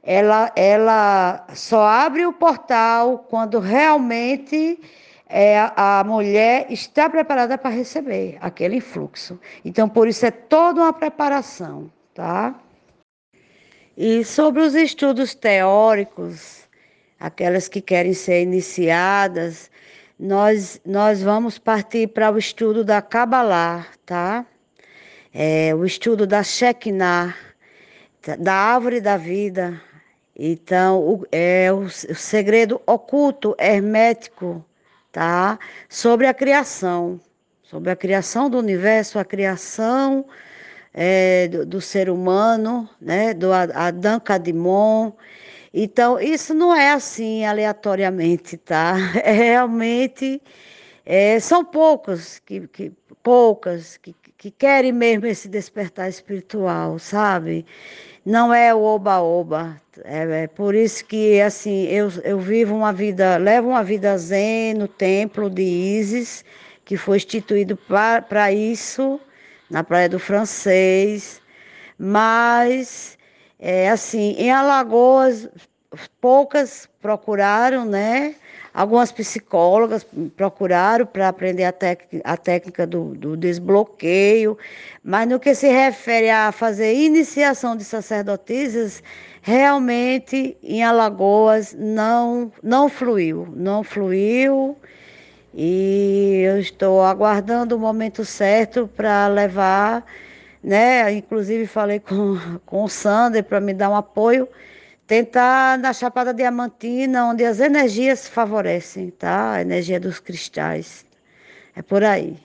ela, 0.03 0.51
ela 0.57 1.47
só 1.55 1.85
abre 1.85 2.25
o 2.25 2.33
portal 2.33 3.25
quando 3.29 3.59
realmente 3.59 4.77
é, 5.29 5.71
a 5.73 6.03
mulher 6.05 6.67
está 6.69 7.09
preparada 7.09 7.57
para 7.57 7.69
receber 7.69 8.37
aquele 8.41 8.75
influxo. 8.75 9.39
Então, 9.63 9.87
por 9.87 10.05
isso 10.05 10.25
é 10.25 10.31
toda 10.31 10.81
uma 10.81 10.91
preparação, 10.91 11.89
tá? 12.13 12.59
E 13.95 14.25
sobre 14.25 14.61
os 14.61 14.75
estudos 14.75 15.33
teóricos, 15.33 16.67
aquelas 17.17 17.69
que 17.69 17.79
querem 17.79 18.13
ser 18.13 18.41
iniciadas, 18.41 19.71
nós, 20.19 20.81
nós 20.85 21.21
vamos 21.21 21.57
partir 21.57 22.07
para 22.07 22.29
o 22.29 22.37
estudo 22.37 22.83
da 22.83 23.01
Kabbalah, 23.01 23.87
tá? 24.05 24.45
É, 25.33 25.73
o 25.73 25.85
estudo 25.85 26.27
da 26.27 26.43
Shekinah, 26.43 27.33
da 28.37 28.53
árvore 28.53 28.99
da 28.99 29.15
vida. 29.15 29.81
Então, 30.35 30.99
o, 30.99 31.25
é 31.31 31.71
o, 31.71 31.83
o 31.83 31.89
segredo 31.89 32.81
oculto, 32.85 33.55
hermético, 33.57 34.65
tá? 35.09 35.57
Sobre 35.87 36.27
a 36.27 36.33
criação, 36.33 37.21
sobre 37.63 37.89
a 37.89 37.95
criação 37.95 38.49
do 38.49 38.57
universo, 38.57 39.19
a 39.19 39.23
criação 39.23 40.25
é, 40.93 41.47
do, 41.47 41.65
do, 41.65 41.79
ser 41.79 42.09
humano, 42.09 42.89
né? 42.99 43.33
Do 43.33 43.53
Adão 43.53 44.19
Kadimon 44.19 45.13
então, 45.73 46.19
isso 46.19 46.53
não 46.53 46.75
é 46.75 46.91
assim 46.91 47.45
aleatoriamente, 47.45 48.57
tá? 48.57 48.95
É 49.23 49.31
realmente 49.31 50.41
é, 51.05 51.39
são 51.39 51.65
poucos 51.65 52.39
que, 52.39 52.67
que 52.67 52.91
poucas 53.23 53.97
que, 53.97 54.15
que 54.37 54.51
querem 54.51 54.91
mesmo 54.91 55.25
esse 55.25 55.47
despertar 55.47 56.07
espiritual, 56.09 56.99
sabe? 56.99 57.65
Não 58.25 58.53
é 58.53 58.73
o 58.73 58.81
oba-oba. 58.81 59.79
É, 60.03 60.43
é, 60.43 60.47
por 60.47 60.75
isso 60.75 61.03
que 61.05 61.41
assim 61.41 61.85
eu, 61.87 62.09
eu 62.23 62.39
vivo 62.39 62.75
uma 62.75 62.93
vida, 62.93 63.37
levo 63.37 63.69
uma 63.69 63.83
vida 63.83 64.17
zen 64.17 64.75
no 64.75 64.87
templo 64.87 65.49
de 65.49 65.63
Isis, 65.63 66.45
que 66.85 66.95
foi 66.95 67.17
instituído 67.17 67.77
para 68.27 68.51
isso, 68.51 69.19
na 69.69 69.83
Praia 69.83 70.09
do 70.09 70.19
Francês, 70.19 71.41
mas 71.97 73.17
é 73.59 73.89
assim, 73.89 74.35
em 74.37 74.49
Alagoas, 74.49 75.49
poucas 76.21 76.87
procuraram, 77.01 77.85
né? 77.85 78.35
Algumas 78.73 79.11
psicólogas 79.11 80.05
procuraram 80.37 81.05
para 81.05 81.27
aprender 81.27 81.65
a, 81.65 81.73
a 82.23 82.37
técnica 82.37 82.85
do, 82.85 83.15
do, 83.15 83.35
desbloqueio, 83.35 84.57
mas 85.03 85.27
no 85.27 85.39
que 85.39 85.53
se 85.55 85.67
refere 85.67 86.29
a 86.29 86.51
fazer 86.51 86.93
iniciação 86.93 87.75
de 87.75 87.83
sacerdotisas, 87.83 89.03
realmente 89.41 90.55
em 90.63 90.83
Alagoas 90.83 91.75
não, 91.77 92.51
não 92.63 92.87
fluiu, 92.87 93.47
não 93.55 93.83
fluiu. 93.83 94.77
E 95.53 96.43
eu 96.45 96.59
estou 96.59 97.01
aguardando 97.01 97.75
o 97.75 97.79
momento 97.79 98.23
certo 98.23 98.87
para 98.95 99.27
levar 99.27 100.05
né? 100.63 101.11
Inclusive 101.13 101.67
falei 101.67 101.99
com, 101.99 102.37
com 102.65 102.83
o 102.83 102.89
Sander 102.89 103.43
para 103.43 103.59
me 103.59 103.73
dar 103.73 103.89
um 103.89 103.95
apoio, 103.95 104.47
tentar 105.07 105.77
na 105.79 105.93
Chapada 105.93 106.33
Diamantina, 106.33 107.25
onde 107.25 107.43
as 107.43 107.59
energias 107.59 108.27
favorecem, 108.27 109.09
tá? 109.11 109.53
A 109.53 109.61
energia 109.61 109.99
dos 109.99 110.19
cristais. 110.19 111.05
É 111.75 111.81
por 111.81 112.03
aí. 112.03 112.37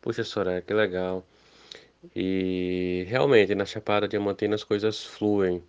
Puxa, 0.00 0.24
Soraya, 0.24 0.62
que 0.62 0.72
legal. 0.72 1.24
E 2.14 3.04
realmente 3.08 3.54
na 3.54 3.66
Chapada 3.66 4.08
Diamantina 4.08 4.54
as 4.54 4.64
coisas 4.64 5.04
fluem, 5.04 5.62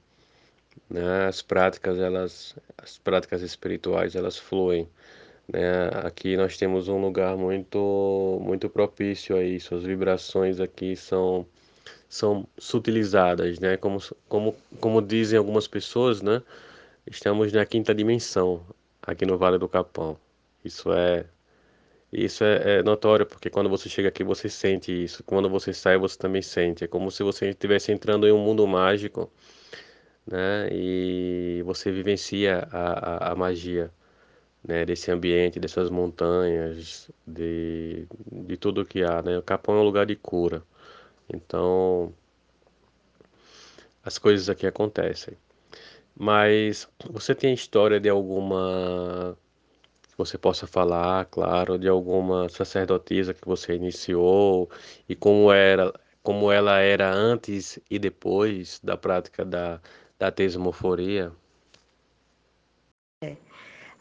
né? 0.89 1.27
As 1.27 1.41
práticas, 1.41 1.99
elas, 1.99 2.55
as 2.77 2.97
práticas 2.97 3.41
espirituais, 3.41 4.15
elas 4.15 4.37
fluem. 4.37 4.87
Né? 5.51 5.89
Aqui 6.05 6.37
nós 6.37 6.57
temos 6.57 6.87
um 6.87 7.01
lugar 7.01 7.35
muito, 7.35 8.39
muito 8.41 8.69
propício 8.69 9.35
a 9.35 9.43
isso. 9.43 9.75
As 9.75 9.83
vibrações 9.83 10.59
aqui 10.59 10.95
são, 10.95 11.45
são 12.07 12.47
sutilizadas, 12.57 13.59
né? 13.59 13.77
Como, 13.77 13.99
como, 14.27 14.55
como 14.79 15.01
dizem 15.01 15.39
algumas 15.39 15.67
pessoas, 15.67 16.21
né? 16.21 16.41
Estamos 17.07 17.51
na 17.53 17.65
quinta 17.65 17.93
dimensão 17.95 18.63
aqui 19.01 19.25
no 19.25 19.37
Vale 19.37 19.57
do 19.57 19.67
Capão. 19.67 20.17
Isso 20.63 20.91
é 20.93 21.25
isso 22.11 22.43
é, 22.43 22.79
é, 22.79 22.83
notório 22.83 23.25
porque 23.25 23.49
quando 23.51 23.69
você 23.69 23.87
chega 23.89 24.09
aqui 24.09 24.23
você 24.23 24.49
sente 24.49 24.91
isso. 24.91 25.23
Quando 25.23 25.49
você 25.49 25.73
sai 25.73 25.97
você 25.97 26.17
também 26.17 26.41
sente. 26.41 26.83
É 26.83 26.87
como 26.87 27.11
se 27.11 27.23
você 27.23 27.49
estivesse 27.49 27.91
entrando 27.91 28.27
em 28.27 28.31
um 28.31 28.39
mundo 28.39 28.65
mágico, 28.67 29.31
né? 30.27 30.69
E 30.71 31.63
você 31.65 31.91
vivencia 31.91 32.67
a, 32.71 33.29
a, 33.29 33.31
a 33.33 33.35
magia 33.35 33.91
né, 34.63 34.85
desse 34.85 35.11
ambiente, 35.11 35.59
dessas 35.59 35.89
montanhas, 35.89 37.09
de, 37.25 38.07
de 38.31 38.57
tudo 38.57 38.85
que 38.85 39.03
há, 39.03 39.21
né? 39.21 39.37
O 39.37 39.43
Capão 39.43 39.75
é 39.77 39.79
um 39.79 39.83
lugar 39.83 40.05
de 40.05 40.15
cura. 40.15 40.63
Então, 41.29 42.13
as 44.03 44.17
coisas 44.17 44.49
aqui 44.49 44.67
acontecem. 44.67 45.37
Mas 46.15 46.87
você 47.09 47.35
tem 47.35 47.53
história 47.53 47.99
de 47.99 48.09
alguma 48.09 49.37
que 50.09 50.17
você 50.17 50.37
possa 50.37 50.67
falar, 50.67 51.25
claro, 51.25 51.77
de 51.79 51.87
alguma 51.87 52.49
sacerdotisa 52.49 53.33
que 53.33 53.47
você 53.47 53.75
iniciou 53.75 54.69
e 55.07 55.15
como 55.15 55.51
era, 55.51 55.93
como 56.23 56.51
ela 56.51 56.79
era 56.79 57.11
antes 57.13 57.79
e 57.89 57.99
depois 57.99 58.79
da 58.83 58.97
prática 58.97 59.45
da 59.45 59.81
da 60.19 60.29
tesmoforia? 60.31 61.31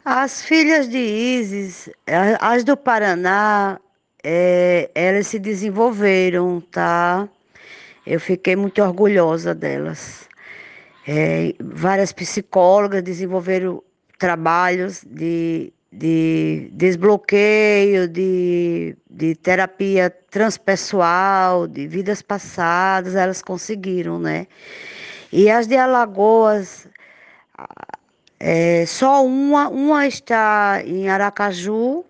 As 0.05 0.41
filhas 0.41 0.87
de 0.87 0.97
Isis, 0.97 1.89
as 2.39 2.63
do 2.63 2.77
Paraná, 2.77 3.79
é, 4.23 4.89
elas 4.95 5.27
se 5.27 5.37
desenvolveram, 5.37 6.61
tá? 6.71 7.27
Eu 8.07 8.19
fiquei 8.19 8.55
muito 8.55 8.81
orgulhosa 8.81 9.53
delas. 9.53 10.27
É, 11.07 11.53
várias 11.59 12.13
psicólogas 12.13 13.03
desenvolveram 13.03 13.83
trabalhos 14.17 15.03
de, 15.05 15.73
de 15.91 16.69
desbloqueio, 16.73 18.07
de, 18.07 18.95
de 19.09 19.35
terapia 19.35 20.09
transpessoal, 20.31 21.67
de 21.67 21.87
vidas 21.87 22.21
passadas, 22.21 23.15
elas 23.15 23.41
conseguiram, 23.41 24.17
né? 24.17 24.47
E 25.31 25.49
as 25.51 25.67
de 25.67 25.77
Alagoas, 25.77 26.87
é, 28.39 28.85
só 28.85 29.25
uma, 29.25 29.67
uma 29.67 30.07
está 30.07 30.81
em 30.85 31.09
Aracaju, 31.09 32.05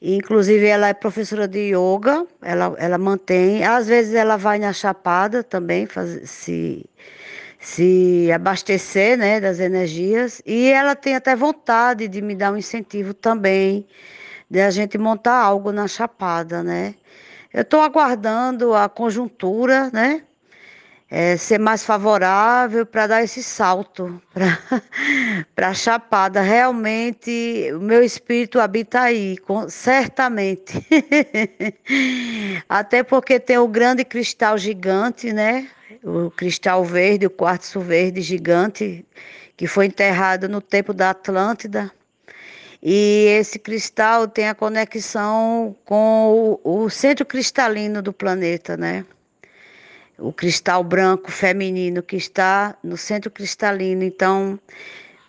inclusive 0.00 0.66
ela 0.66 0.88
é 0.88 0.94
professora 0.94 1.48
de 1.48 1.74
yoga, 1.74 2.26
ela, 2.42 2.74
ela 2.78 2.98
mantém, 2.98 3.64
às 3.64 3.86
vezes 3.86 4.14
ela 4.14 4.36
vai 4.36 4.58
na 4.58 4.72
Chapada 4.72 5.42
também, 5.42 5.86
faz, 5.86 6.28
se, 6.28 6.84
se 7.58 8.30
abastecer 8.32 9.16
né, 9.16 9.40
das 9.40 9.58
energias, 9.58 10.42
e 10.44 10.68
ela 10.68 10.94
tem 10.94 11.14
até 11.16 11.34
vontade 11.34 12.06
de 12.06 12.20
me 12.20 12.34
dar 12.34 12.52
um 12.52 12.56
incentivo 12.58 13.14
também, 13.14 13.86
de 14.50 14.60
a 14.60 14.70
gente 14.70 14.98
montar 14.98 15.40
algo 15.40 15.72
na 15.72 15.88
Chapada, 15.88 16.62
né? 16.62 16.94
Eu 17.52 17.62
estou 17.62 17.80
aguardando 17.80 18.74
a 18.74 18.88
conjuntura, 18.88 19.90
né? 19.92 20.22
É, 21.08 21.36
ser 21.36 21.58
mais 21.58 21.84
favorável 21.84 22.84
para 22.84 23.06
dar 23.06 23.22
esse 23.22 23.42
salto 23.42 24.20
para 25.54 25.68
a 25.70 25.74
Chapada. 25.74 26.40
Realmente, 26.40 27.70
o 27.72 27.80
meu 27.80 28.02
espírito 28.02 28.60
habita 28.60 29.00
aí, 29.00 29.36
com, 29.38 29.68
certamente. 29.68 30.74
Até 32.68 33.02
porque 33.02 33.38
tem 33.38 33.58
o 33.58 33.68
grande 33.68 34.04
cristal 34.04 34.58
gigante, 34.58 35.32
né? 35.32 35.68
O 36.02 36.30
cristal 36.30 36.84
verde, 36.84 37.26
o 37.26 37.30
quartzo 37.30 37.80
verde 37.80 38.20
gigante, 38.20 39.04
que 39.56 39.66
foi 39.66 39.86
enterrado 39.86 40.48
no 40.48 40.60
tempo 40.60 40.92
da 40.92 41.10
Atlântida. 41.10 41.90
E 42.82 43.26
esse 43.38 43.58
cristal 43.58 44.28
tem 44.28 44.48
a 44.48 44.54
conexão 44.54 45.74
com 45.84 46.60
o, 46.64 46.84
o 46.84 46.90
centro 46.90 47.24
cristalino 47.24 48.02
do 48.02 48.12
planeta, 48.12 48.76
né? 48.76 49.04
O 50.18 50.32
cristal 50.32 50.82
branco 50.82 51.30
feminino 51.30 52.02
que 52.02 52.16
está 52.16 52.76
no 52.82 52.96
centro 52.96 53.30
cristalino. 53.30 54.02
Então, 54.02 54.58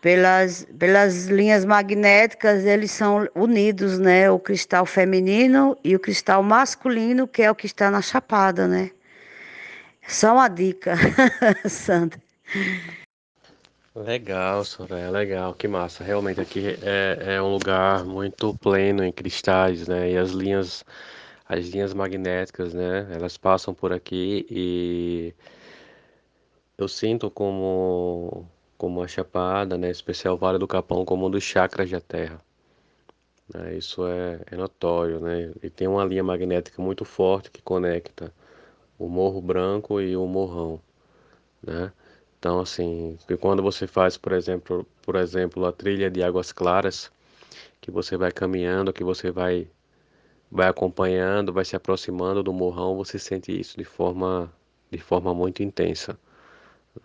pelas, 0.01 0.65
pelas 0.77 1.25
linhas 1.25 1.65
magnéticas, 1.65 2.65
eles 2.65 2.91
são 2.91 3.27
unidos, 3.35 3.99
né? 3.99 4.29
O 4.29 4.39
cristal 4.39 4.85
feminino 4.85 5.77
e 5.83 5.95
o 5.95 5.99
cristal 5.99 6.41
masculino, 6.41 7.27
que 7.27 7.43
é 7.43 7.51
o 7.51 7.55
que 7.55 7.65
está 7.65 7.91
na 7.91 8.01
chapada, 8.01 8.67
né? 8.67 8.91
Só 10.07 10.35
uma 10.35 10.47
dica, 10.47 10.95
Sandra. 11.67 12.19
Legal, 13.93 14.63
Soraya, 14.63 15.09
legal, 15.09 15.53
que 15.55 15.67
massa. 15.67 16.03
Realmente 16.03 16.39
aqui 16.39 16.77
é, 16.83 17.35
é 17.35 17.41
um 17.41 17.51
lugar 17.51 18.05
muito 18.05 18.55
pleno 18.59 19.03
em 19.03 19.11
cristais, 19.11 19.87
né? 19.87 20.11
E 20.11 20.17
as 20.17 20.29
linhas 20.29 20.85
as 21.47 21.67
linhas 21.67 21.93
magnéticas, 21.93 22.73
né? 22.73 23.07
Elas 23.11 23.37
passam 23.37 23.73
por 23.73 23.93
aqui 23.93 24.45
e 24.49 25.33
eu 26.77 26.87
sinto 26.87 27.29
como 27.31 28.47
como 28.77 29.01
a 29.03 29.07
Chapada, 29.07 29.77
né? 29.77 29.89
Especial 29.89 30.37
Vale 30.37 30.59
do 30.59 30.67
Capão, 30.67 31.05
como 31.05 31.27
um 31.27 31.31
dos 31.31 31.43
chakras 31.43 31.89
da 31.89 31.99
Terra. 32.01 32.39
Né? 33.53 33.75
Isso 33.77 34.05
é, 34.07 34.41
é 34.51 34.55
notório, 34.55 35.19
né? 35.19 35.51
E 35.63 35.69
tem 35.69 35.87
uma 35.87 36.05
linha 36.05 36.23
magnética 36.23 36.81
muito 36.81 37.05
forte 37.05 37.51
que 37.51 37.61
conecta 37.61 38.33
o 38.99 39.07
Morro 39.09 39.41
Branco 39.41 40.01
e 40.01 40.15
o 40.17 40.25
Morrão, 40.27 40.81
né? 41.63 41.91
Então, 42.39 42.59
assim, 42.59 43.17
quando 43.39 43.63
você 43.63 43.87
faz, 43.87 44.17
por 44.17 44.31
exemplo, 44.33 44.85
por 45.03 45.15
exemplo, 45.15 45.65
a 45.65 45.71
trilha 45.71 46.09
de 46.09 46.23
Águas 46.23 46.51
Claras, 46.51 47.11
que 47.81 47.91
você 47.91 48.17
vai 48.17 48.31
caminhando, 48.31 48.93
que 48.93 49.03
você 49.03 49.31
vai 49.31 49.67
vai 50.51 50.67
acompanhando, 50.67 51.53
vai 51.53 51.65
se 51.65 51.75
aproximando 51.75 52.43
do 52.43 52.53
morrão, 52.53 52.95
você 52.95 53.19
sente 53.19 53.57
isso 53.57 53.77
de 53.77 53.83
forma, 53.83 54.51
de 54.91 54.97
forma 54.99 55.33
muito 55.33 55.61
intensa. 55.63 56.17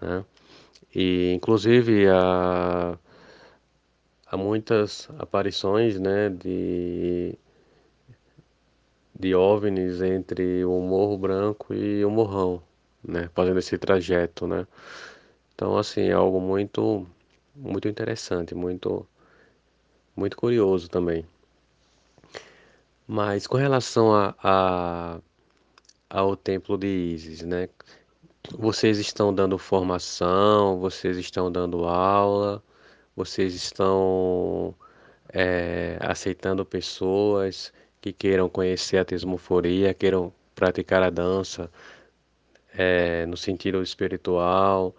Né? 0.01 0.25
E 0.95 1.33
inclusive 1.35 2.09
há, 2.09 2.99
há 4.27 4.37
muitas 4.37 5.09
aparições 5.19 5.99
né, 5.99 6.29
de, 6.31 7.37
de 9.19 9.35
OVNIs 9.35 10.03
entre 10.03 10.65
o 10.65 10.81
Morro 10.81 11.19
Branco 11.19 11.75
e 11.75 12.05
o 12.05 12.11
Morrão, 12.11 12.63
né, 13.02 13.28
fazendo 13.35 13.59
esse 13.59 13.76
trajeto. 13.78 14.47
Né? 14.47 14.67
Então 15.55 15.76
assim, 15.78 16.02
é 16.02 16.13
algo 16.13 16.41
muito, 16.41 17.07
muito 17.55 17.89
interessante, 17.89 18.55
muito, 18.55 19.07
muito 20.17 20.37
curioso 20.37 20.89
também. 20.89 21.26
Mas 23.13 23.47
com 23.47 23.59
relação 23.59 24.15
a, 24.15 24.35
a, 24.43 25.21
ao 26.09 26.35
templo 26.35 26.79
de 26.79 26.87
Isis, 26.87 27.43
né? 27.43 27.69
Vocês 28.59 28.99
estão 28.99 29.35
dando 29.35 29.59
formação, 29.59 30.79
vocês 30.81 31.19
estão 31.19 31.53
dando 31.53 31.85
aula, 31.85 32.63
vocês 33.15 33.55
estão 33.55 34.75
é, 35.29 35.99
aceitando 36.01 36.65
pessoas 36.65 37.71
que 38.01 38.15
queiram 38.15 38.49
conhecer 38.49 38.97
a 38.97 39.05
tesmoforia, 39.05 39.93
queiram 39.93 40.33
praticar 40.55 41.03
a 41.03 41.11
dança 41.11 41.71
é, 42.75 43.27
no 43.27 43.37
sentido 43.37 43.83
espiritual. 43.83 44.97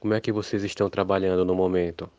Como 0.00 0.14
é 0.14 0.20
que 0.20 0.32
vocês 0.32 0.64
estão 0.64 0.88
trabalhando 0.88 1.44
no 1.44 1.54
momento? 1.54 2.10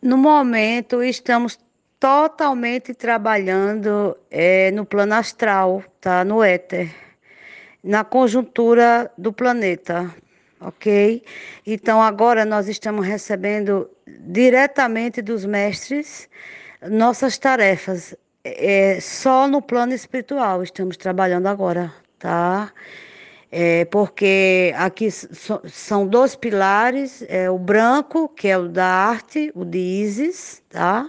No 0.00 0.16
momento, 0.16 1.02
estamos 1.02 1.58
totalmente 2.02 2.92
trabalhando 2.94 4.18
é, 4.28 4.72
no 4.72 4.84
plano 4.84 5.14
astral, 5.14 5.84
tá? 6.00 6.24
No 6.24 6.42
éter, 6.42 6.92
na 7.84 8.02
conjuntura 8.02 9.08
do 9.16 9.32
planeta, 9.32 10.12
ok? 10.60 11.22
Então 11.64 12.02
agora 12.02 12.44
nós 12.44 12.66
estamos 12.66 13.06
recebendo 13.06 13.88
diretamente 14.04 15.22
dos 15.22 15.44
mestres 15.44 16.28
nossas 16.90 17.38
tarefas, 17.38 18.16
é, 18.42 18.98
só 19.00 19.46
no 19.46 19.62
plano 19.62 19.94
espiritual 19.94 20.60
estamos 20.64 20.96
trabalhando 20.96 21.46
agora, 21.46 21.94
tá? 22.18 22.72
É, 23.48 23.84
porque 23.84 24.74
aqui 24.76 25.08
so, 25.08 25.62
são 25.68 26.04
dois 26.04 26.34
pilares, 26.34 27.24
é 27.28 27.48
o 27.48 27.58
branco, 27.58 28.28
que 28.28 28.48
é 28.48 28.58
o 28.58 28.66
da 28.66 28.86
arte, 28.86 29.52
o 29.54 29.64
de 29.64 29.78
Isis, 29.78 30.60
tá? 30.68 31.08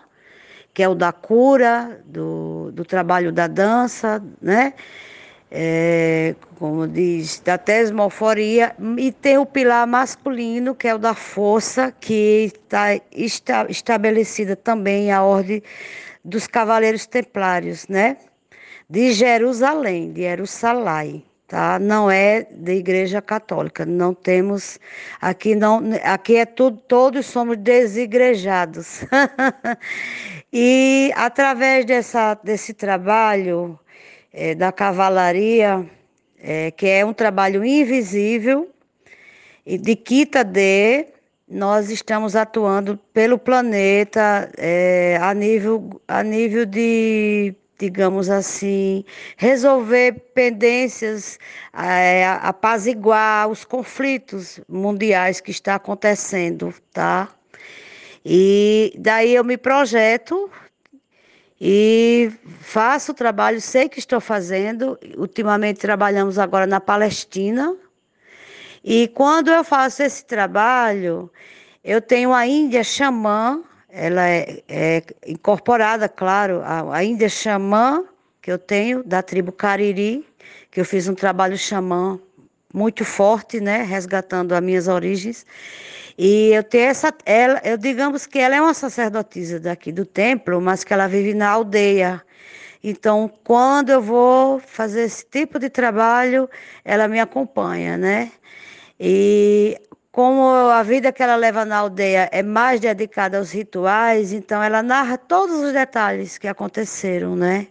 Que 0.73 0.81
é 0.81 0.89
o 0.89 0.95
da 0.95 1.11
cura, 1.11 2.01
do, 2.05 2.71
do 2.71 2.83
trabalho 2.83 3.31
da 3.31 3.47
dança, 3.47 4.23
né? 4.41 4.73
É, 5.51 6.33
como 6.57 6.87
diz, 6.87 7.39
da 7.41 7.59
tesmoforia, 7.59 8.75
e 8.97 9.11
tem 9.11 9.37
o 9.37 9.45
pilar 9.45 9.85
masculino, 9.85 10.73
que 10.73 10.87
é 10.87 10.95
o 10.95 10.97
da 10.97 11.13
força, 11.13 11.91
que 11.91 12.51
tá, 12.67 12.95
está 13.11 13.67
estabelecida 13.69 14.55
também 14.55 15.11
a 15.11 15.23
ordem 15.23 15.61
dos 16.25 16.47
cavaleiros 16.47 17.05
templários, 17.05 17.87
né? 17.87 18.17
De 18.89 19.11
Jerusalém, 19.11 20.11
de 20.11 20.21
Jerusalém 20.23 21.23
tá? 21.53 21.77
Não 21.77 22.09
é 22.09 22.47
da 22.49 22.73
Igreja 22.73 23.21
Católica. 23.21 23.85
Não 23.85 24.11
temos 24.11 24.79
aqui 25.21 25.53
não, 25.53 25.83
aqui 26.03 26.37
é 26.37 26.47
tudo, 26.47 26.77
todos 26.87 27.27
somos 27.27 27.57
desigrejados. 27.57 29.05
e 30.51 31.11
através 31.15 31.85
dessa, 31.85 32.33
desse 32.43 32.73
trabalho 32.73 33.79
é, 34.33 34.55
da 34.55 34.71
cavalaria, 34.71 35.87
é, 36.41 36.71
que 36.71 36.87
é 36.87 37.05
um 37.05 37.13
trabalho 37.13 37.63
invisível 37.63 38.67
e 39.63 39.77
de 39.77 39.95
quita 39.95 40.43
de 40.43 41.05
nós 41.47 41.91
estamos 41.91 42.35
atuando 42.35 42.97
pelo 43.13 43.37
planeta 43.37 44.49
é, 44.57 45.19
a 45.21 45.35
nível 45.35 46.01
a 46.07 46.23
nível 46.23 46.65
de 46.65 47.55
digamos 47.77 48.29
assim, 48.29 49.03
resolver 49.37 50.13
pendências, 50.33 51.39
é, 51.73 52.25
apaziguar 52.41 53.47
os 53.49 53.65
conflitos 53.65 54.59
mundiais 54.69 55.41
que 55.41 55.51
está 55.51 55.75
acontecendo, 55.75 56.73
tá? 56.91 57.29
E 58.25 58.93
daí 58.97 59.35
eu 59.35 59.43
me 59.43 59.57
projeto 59.57 60.49
e 61.59 62.31
faço 62.61 63.11
o 63.11 63.15
trabalho, 63.15 63.59
sei 63.59 63.89
que 63.89 63.99
estou 63.99 64.21
fazendo. 64.21 64.97
Ultimamente 65.17 65.79
trabalhamos 65.79 66.37
agora 66.37 66.65
na 66.65 66.79
Palestina. 66.79 67.75
E 68.83 69.07
quando 69.09 69.49
eu 69.49 69.63
faço 69.63 70.03
esse 70.03 70.25
trabalho, 70.25 71.31
eu 71.83 72.01
tenho 72.01 72.33
a 72.33 72.45
Índia 72.45 72.83
xamã, 72.83 73.63
ela 73.95 74.27
é, 74.27 74.63
é 74.67 75.03
incorporada, 75.27 76.09
claro, 76.09 76.61
a, 76.63 76.97
a 76.97 77.03
Índia 77.03 77.29
Xamã, 77.29 78.03
que 78.41 78.51
eu 78.51 78.57
tenho, 78.57 79.03
da 79.03 79.21
tribo 79.21 79.51
Cariri, 79.51 80.25
que 80.71 80.81
eu 80.81 80.85
fiz 80.85 81.07
um 81.07 81.13
trabalho 81.13 81.55
xamã 81.55 82.19
muito 82.73 83.05
forte, 83.05 83.61
né, 83.61 83.83
resgatando 83.83 84.53
as 84.53 84.61
minhas 84.61 84.87
origens. 84.87 85.45
E 86.17 86.49
eu 86.53 86.63
tenho 86.63 86.85
essa, 86.85 87.13
ela, 87.23 87.61
eu 87.63 87.77
digamos 87.77 88.25
que 88.25 88.39
ela 88.39 88.55
é 88.55 88.61
uma 88.61 88.73
sacerdotisa 88.73 89.59
daqui 89.59 89.91
do 89.91 90.05
templo, 90.05 90.59
mas 90.59 90.83
que 90.83 90.91
ela 90.91 91.07
vive 91.07 91.35
na 91.35 91.49
aldeia. 91.49 92.23
Então, 92.83 93.31
quando 93.43 93.91
eu 93.91 94.01
vou 94.01 94.59
fazer 94.59 95.03
esse 95.03 95.23
tipo 95.25 95.59
de 95.59 95.69
trabalho, 95.69 96.49
ela 96.83 97.07
me 97.07 97.19
acompanha, 97.19 97.95
né? 97.95 98.31
E 98.99 99.79
como 100.13 100.47
a 100.69 100.83
vida 100.83 101.11
que 101.11 101.23
ela 101.23 101.35
leva 101.35 101.65
na 101.65 101.77
aldeia 101.77 102.29
é 102.31 102.43
mais 102.43 102.79
dedicada 102.79 103.39
aos 103.39 103.51
rituais, 103.51 104.31
então 104.31 104.61
ela 104.61 104.83
narra 104.83 105.17
todos 105.17 105.59
os 105.59 105.73
detalhes 105.73 106.37
que 106.37 106.47
aconteceram, 106.47 107.35
né? 107.35 107.65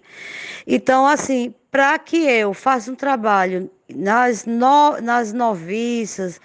Então, 0.67 1.07
assim, 1.07 1.55
para 1.71 1.97
que 2.01 2.17
eu 2.17 2.53
faça 2.53 2.91
um 2.91 2.97
trabalho 2.97 3.71
nas, 3.89 4.45
no, 4.45 5.01
nas 5.01 5.33
noviças, 5.33 6.41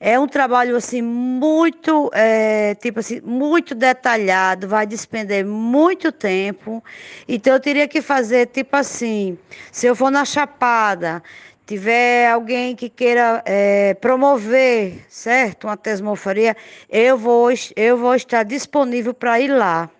é 0.00 0.18
um 0.18 0.26
trabalho 0.26 0.76
assim 0.76 1.02
muito, 1.02 2.10
é, 2.14 2.74
tipo 2.76 3.00
assim, 3.00 3.20
muito 3.20 3.74
detalhado, 3.74 4.66
vai 4.66 4.86
despender 4.86 5.44
muito 5.44 6.10
tempo. 6.10 6.82
Então 7.28 7.52
eu 7.52 7.60
teria 7.60 7.86
que 7.86 8.00
fazer 8.00 8.46
tipo 8.46 8.76
assim, 8.76 9.38
se 9.70 9.86
eu 9.86 9.94
for 9.94 10.10
na 10.10 10.24
Chapada, 10.24 11.22
tiver 11.66 12.28
alguém 12.30 12.76
que 12.76 12.88
queira 12.88 13.42
é, 13.46 13.94
promover, 13.94 15.04
certo? 15.08 15.66
Uma 15.66 15.76
tesmofaria, 15.76 16.56
eu 16.88 17.16
vou, 17.16 17.48
eu 17.76 17.96
vou 17.96 18.14
estar 18.14 18.42
disponível 18.42 19.14
para 19.14 19.40
ir 19.40 19.48
lá. 19.48 19.90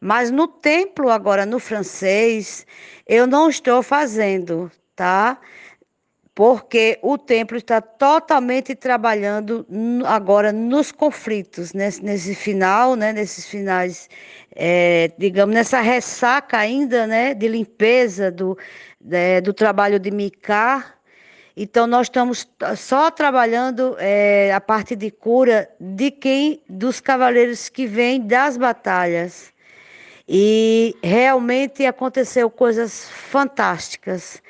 Mas 0.00 0.30
no 0.30 0.46
templo, 0.46 1.10
agora 1.10 1.44
no 1.44 1.58
francês, 1.58 2.66
eu 3.06 3.26
não 3.26 3.48
estou 3.48 3.82
fazendo, 3.82 4.70
tá? 4.94 5.38
Porque 6.38 7.00
o 7.02 7.18
templo 7.18 7.56
está 7.56 7.80
totalmente 7.80 8.72
trabalhando 8.72 9.66
agora 10.06 10.52
nos 10.52 10.92
conflitos, 10.92 11.72
nesse, 11.72 12.00
nesse 12.00 12.32
final, 12.32 12.94
né? 12.94 13.12
Nesses 13.12 13.44
finais, 13.44 14.08
é, 14.54 15.10
digamos, 15.18 15.52
nessa 15.52 15.80
ressaca 15.80 16.56
ainda, 16.56 17.08
né? 17.08 17.34
De 17.34 17.48
limpeza 17.48 18.30
do, 18.30 18.56
é, 19.10 19.40
do 19.40 19.52
trabalho 19.52 19.98
de 19.98 20.12
Micá. 20.12 20.94
Então, 21.56 21.88
nós 21.88 22.06
estamos 22.06 22.48
só 22.76 23.10
trabalhando 23.10 23.96
é, 23.98 24.52
a 24.54 24.60
parte 24.60 24.94
de 24.94 25.10
cura 25.10 25.68
de 25.80 26.08
quem, 26.12 26.62
dos 26.68 27.00
cavaleiros 27.00 27.68
que 27.68 27.84
vêm 27.84 28.24
das 28.24 28.56
batalhas. 28.56 29.52
E 30.28 30.94
realmente 31.02 31.84
aconteceu 31.84 32.48
coisas 32.48 33.10
fantásticas. 33.10 34.40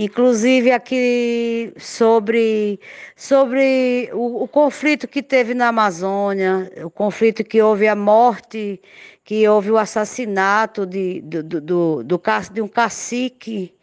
Inclusive 0.00 0.70
aqui 0.70 1.72
sobre, 1.76 2.78
sobre 3.16 4.08
o, 4.12 4.44
o, 4.44 4.48
conflito 4.48 5.08
que 5.08 5.22
teve 5.22 5.54
na 5.54 5.68
Amazônia, 5.68 6.70
o 6.84 6.90
conflito 6.90 7.42
que 7.42 7.60
houve 7.60 7.88
a 7.88 7.96
morte, 7.96 8.80
que 9.24 9.48
houve 9.48 9.72
o 9.72 9.76
assassinato 9.76 10.86
de, 10.86 11.20
do, 11.22 11.42
do, 11.42 11.60
do, 11.60 12.04
do 12.04 12.22
de 12.52 12.62
um 12.62 12.68
cacique 12.68 13.74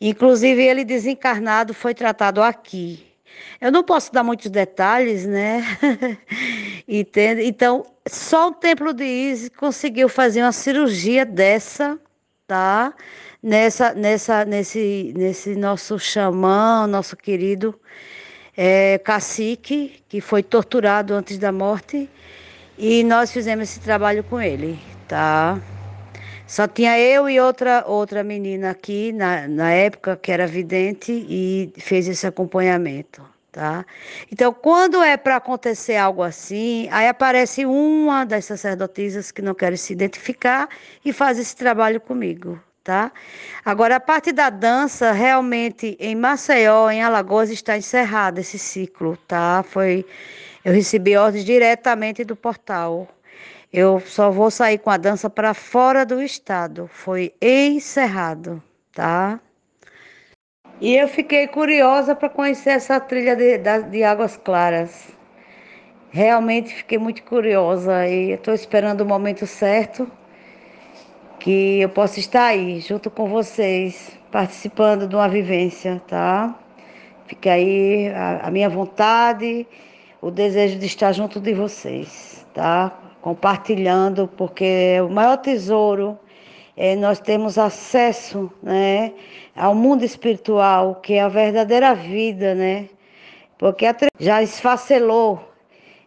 Inclusive, 0.00 0.62
ele 0.62 0.84
desencarnado 0.84 1.72
foi 1.72 1.94
tratado 1.94 2.42
aqui. 2.42 3.06
Eu 3.60 3.72
não 3.72 3.82
posso 3.82 4.12
dar 4.12 4.22
muitos 4.22 4.50
detalhes, 4.50 5.24
né? 5.26 5.62
Entende? 6.86 7.42
Então, 7.44 7.86
só 8.06 8.48
o 8.48 8.52
Templo 8.52 8.92
de 8.92 9.04
Isis 9.04 9.48
conseguiu 9.48 10.08
fazer 10.08 10.42
uma 10.42 10.52
cirurgia 10.52 11.24
dessa, 11.24 11.98
tá? 12.46 12.94
Nessa, 13.42 13.94
nessa, 13.94 14.44
nesse, 14.44 15.12
nesse 15.16 15.54
nosso 15.54 15.98
xamã, 15.98 16.86
nosso 16.86 17.16
querido 17.16 17.78
é, 18.56 18.98
cacique, 18.98 20.02
que 20.08 20.20
foi 20.20 20.42
torturado 20.42 21.14
antes 21.14 21.38
da 21.38 21.52
morte, 21.52 22.08
e 22.78 23.04
nós 23.04 23.32
fizemos 23.32 23.70
esse 23.70 23.80
trabalho 23.80 24.24
com 24.24 24.40
ele, 24.40 24.78
tá? 25.08 25.60
Só 26.46 26.68
tinha 26.68 26.98
eu 26.98 27.28
e 27.28 27.40
outra, 27.40 27.84
outra 27.86 28.22
menina 28.22 28.70
aqui 28.70 29.12
na, 29.12 29.48
na 29.48 29.70
época 29.72 30.16
que 30.16 30.30
era 30.30 30.46
vidente 30.46 31.12
e 31.12 31.72
fez 31.78 32.06
esse 32.08 32.26
acompanhamento. 32.26 33.33
Tá? 33.54 33.86
Então, 34.32 34.52
quando 34.52 35.00
é 35.00 35.16
para 35.16 35.36
acontecer 35.36 35.94
algo 35.94 36.24
assim, 36.24 36.88
aí 36.90 37.06
aparece 37.06 37.64
uma 37.64 38.24
das 38.24 38.46
sacerdotisas 38.46 39.30
que 39.30 39.40
não 39.40 39.54
quer 39.54 39.78
se 39.78 39.92
identificar 39.92 40.68
e 41.04 41.12
faz 41.12 41.38
esse 41.38 41.54
trabalho 41.54 42.00
comigo, 42.00 42.60
tá? 42.82 43.12
Agora, 43.64 43.94
a 43.94 44.00
parte 44.00 44.32
da 44.32 44.50
dança, 44.50 45.12
realmente, 45.12 45.96
em 46.00 46.16
Maceió, 46.16 46.90
em 46.90 47.00
Alagoas, 47.00 47.48
está 47.48 47.76
encerrado 47.76 48.40
esse 48.40 48.58
ciclo, 48.58 49.16
tá? 49.28 49.62
Foi, 49.62 50.04
eu 50.64 50.72
recebi 50.72 51.16
ordens 51.16 51.44
diretamente 51.44 52.24
do 52.24 52.34
portal. 52.34 53.06
Eu 53.72 54.00
só 54.00 54.32
vou 54.32 54.50
sair 54.50 54.78
com 54.78 54.90
a 54.90 54.96
dança 54.96 55.30
para 55.30 55.54
fora 55.54 56.04
do 56.04 56.20
estado. 56.20 56.90
Foi 56.92 57.32
encerrado, 57.40 58.60
tá? 58.92 59.38
E 60.84 60.96
eu 60.96 61.08
fiquei 61.08 61.46
curiosa 61.46 62.14
para 62.14 62.28
conhecer 62.28 62.68
essa 62.68 63.00
trilha 63.00 63.34
de, 63.34 63.56
de 63.88 64.04
Águas 64.04 64.36
Claras. 64.36 65.08
Realmente 66.10 66.74
fiquei 66.74 66.98
muito 66.98 67.22
curiosa 67.22 68.06
e 68.06 68.32
estou 68.32 68.52
esperando 68.52 69.00
o 69.00 69.06
momento 69.06 69.46
certo 69.46 70.06
que 71.40 71.80
eu 71.80 71.88
possa 71.88 72.20
estar 72.20 72.44
aí 72.48 72.80
junto 72.80 73.10
com 73.10 73.30
vocês, 73.30 74.12
participando 74.30 75.08
de 75.08 75.16
uma 75.16 75.26
vivência, 75.26 76.02
tá? 76.06 76.54
Fica 77.28 77.52
aí 77.52 78.08
a, 78.08 78.48
a 78.48 78.50
minha 78.50 78.68
vontade, 78.68 79.66
o 80.20 80.30
desejo 80.30 80.78
de 80.78 80.84
estar 80.84 81.12
junto 81.12 81.40
de 81.40 81.54
vocês, 81.54 82.46
tá? 82.52 82.92
compartilhando, 83.24 84.28
porque 84.36 85.00
o 85.00 85.08
maior 85.08 85.38
tesouro 85.38 86.18
é 86.76 86.96
nós 86.96 87.20
temos 87.20 87.58
acesso, 87.58 88.50
né, 88.62 89.12
ao 89.54 89.74
mundo 89.74 90.04
espiritual, 90.04 90.96
que 90.96 91.14
é 91.14 91.22
a 91.22 91.28
verdadeira 91.28 91.94
vida, 91.94 92.54
né? 92.54 92.88
Porque 93.58 93.86
já 94.18 94.42
esfacelou. 94.42 95.40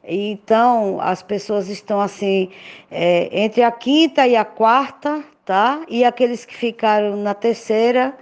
Então, 0.03 0.99
as 1.01 1.21
pessoas 1.21 1.69
estão 1.69 1.99
assim, 1.99 2.49
é, 2.91 3.29
entre 3.31 3.63
a 3.63 3.71
quinta 3.71 4.27
e 4.27 4.35
a 4.35 4.45
quarta, 4.45 5.23
tá? 5.45 5.81
E 5.87 6.03
aqueles 6.03 6.45
que 6.45 6.55
ficaram 6.55 7.15
na 7.17 7.33
terceira, 7.33 8.17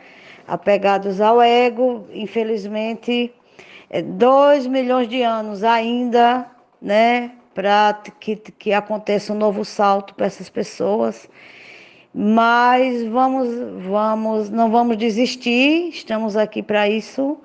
apegados 0.47 1.21
ao 1.21 1.41
ego, 1.41 2.07
infelizmente, 2.13 3.33
é, 3.89 4.01
dois 4.01 4.67
milhões 4.67 5.07
de 5.07 5.21
anos 5.21 5.63
ainda, 5.63 6.49
né? 6.81 7.31
para 7.55 8.01
que, 8.19 8.35
que 8.35 8.73
aconteça 8.73 9.31
um 9.31 9.37
novo 9.37 9.63
salto 9.63 10.13
para 10.13 10.25
essas 10.25 10.49
pessoas. 10.49 11.27
Mas 12.17 13.05
vamos, 13.07 13.49
vamos, 13.85 14.49
não 14.49 14.71
vamos 14.71 14.95
desistir, 14.95 15.89
estamos 15.89 16.37
aqui 16.37 16.63
para 16.63 16.87
isso, 16.87 17.37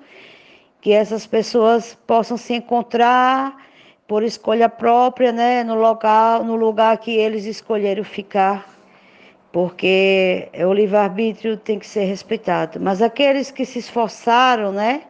que 0.79 0.93
essas 0.93 1.27
pessoas 1.27 1.93
possam 2.07 2.37
se 2.37 2.53
encontrar 2.53 3.53
por 4.07 4.23
escolha 4.23 4.69
própria, 4.69 5.33
né, 5.33 5.61
no 5.61 5.75
local, 5.75 6.45
no 6.45 6.55
lugar 6.55 6.97
que 6.99 7.11
eles 7.11 7.43
escolheram 7.43 8.05
ficar, 8.05 8.65
porque 9.51 10.47
o 10.65 10.71
livre-arbítrio 10.71 11.57
tem 11.57 11.77
que 11.77 11.85
ser 11.85 12.05
respeitado. 12.05 12.79
Mas 12.79 13.01
aqueles 13.01 13.51
que 13.51 13.65
se 13.65 13.77
esforçaram, 13.77 14.71
né, 14.71 15.01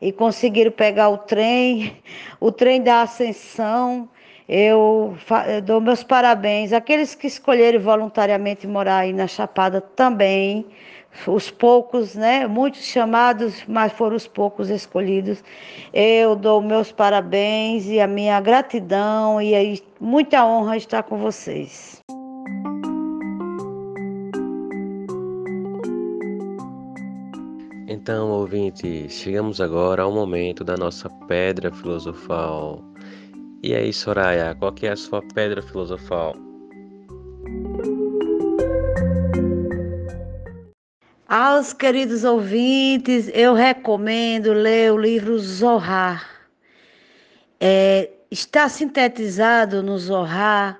e 0.00 0.10
conseguiram 0.10 0.72
pegar 0.72 1.10
o 1.10 1.18
trem, 1.18 1.96
o 2.40 2.50
trem 2.50 2.82
da 2.82 3.02
ascensão, 3.02 4.08
eu, 4.48 5.16
eu 5.48 5.62
dou 5.62 5.80
meus 5.80 6.04
parabéns 6.04 6.72
àqueles 6.72 7.14
que 7.14 7.26
escolheram 7.26 7.80
voluntariamente 7.80 8.66
morar 8.66 8.98
aí 8.98 9.12
na 9.12 9.26
Chapada 9.26 9.80
também. 9.80 10.64
Os 11.26 11.50
poucos, 11.50 12.14
né? 12.14 12.46
Muitos 12.46 12.84
chamados, 12.84 13.64
mas 13.66 13.92
foram 13.92 14.16
os 14.16 14.26
poucos 14.26 14.68
escolhidos. 14.68 15.42
Eu 15.92 16.36
dou 16.36 16.60
meus 16.60 16.92
parabéns 16.92 17.86
e 17.86 17.98
a 17.98 18.06
minha 18.06 18.38
gratidão 18.40 19.40
e 19.40 19.54
aí 19.54 19.82
muita 19.98 20.44
honra 20.44 20.76
estar 20.76 21.02
com 21.02 21.16
vocês. 21.16 22.02
Então, 27.88 28.30
ouvintes, 28.30 29.14
chegamos 29.14 29.60
agora 29.60 30.02
ao 30.02 30.12
momento 30.12 30.62
da 30.62 30.76
nossa 30.76 31.08
pedra 31.26 31.72
filosofal. 31.72 32.84
E 33.62 33.74
aí, 33.74 33.92
Soraya, 33.92 34.54
qual 34.54 34.72
que 34.72 34.86
é 34.86 34.92
a 34.92 34.96
sua 34.96 35.22
pedra 35.34 35.62
filosofal? 35.62 36.34
Aos 41.28 41.72
queridos 41.72 42.22
ouvintes, 42.22 43.28
eu 43.34 43.54
recomendo 43.54 44.52
ler 44.52 44.92
o 44.92 44.98
livro 44.98 45.38
Zohar. 45.38 46.24
É, 47.58 48.10
está 48.30 48.68
sintetizado 48.68 49.82
no 49.82 49.98
Zohar 49.98 50.78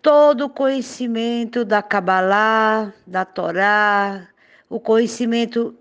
todo 0.00 0.46
o 0.46 0.48
conhecimento 0.48 1.64
da 1.64 1.82
Kabbalah, 1.82 2.94
da 3.06 3.24
Torá, 3.24 4.26
o 4.70 4.78
conhecimento, 4.78 5.74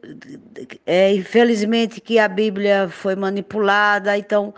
é, 0.85 1.13
infelizmente, 1.13 2.01
que 2.01 2.17
a 2.19 2.27
Bíblia 2.27 2.89
foi 2.89 3.15
manipulada, 3.15 4.17
então 4.17 4.53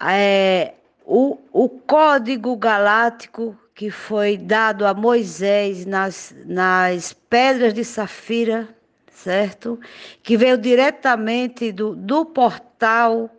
é, 0.00 0.74
o, 1.04 1.38
o 1.52 1.68
código 1.68 2.56
galáctico 2.56 3.56
que 3.74 3.90
foi 3.90 4.36
dado 4.36 4.86
a 4.86 4.92
Moisés 4.92 5.86
nas, 5.86 6.34
nas 6.44 7.12
pedras 7.12 7.72
de 7.72 7.84
safira, 7.84 8.68
certo? 9.12 9.78
Que 10.22 10.36
veio 10.36 10.58
diretamente 10.58 11.70
do, 11.70 11.94
do 11.94 12.24
portal 12.24 13.30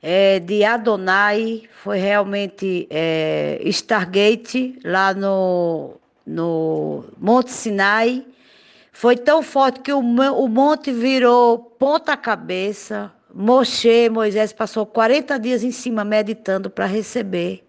é, 0.00 0.38
de 0.38 0.64
Adonai, 0.64 1.62
foi 1.82 1.98
realmente 1.98 2.86
é, 2.90 3.58
Stargate, 3.64 4.78
lá 4.84 5.12
no, 5.12 5.96
no 6.26 7.04
Monte 7.18 7.50
Sinai. 7.50 8.24
Foi 8.92 9.16
tão 9.16 9.42
forte 9.42 9.80
que 9.80 9.92
o, 9.92 9.98
o 9.98 10.48
monte 10.48 10.92
virou 10.92 11.58
ponta 11.58 12.16
cabeça. 12.16 13.10
Moshe, 13.34 14.08
Moisés, 14.08 14.52
passou 14.52 14.86
40 14.86 15.40
dias 15.40 15.64
em 15.64 15.72
cima 15.72 16.04
meditando 16.04 16.70
para 16.70 16.86
receber. 16.86 17.66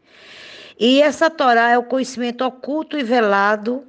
E 0.79 1.01
essa 1.01 1.27
Torá 1.27 1.71
é 1.71 1.77
o 1.77 1.83
conhecimento 1.83 2.45
oculto 2.45 2.95
e 2.95 3.03
velado 3.03 3.83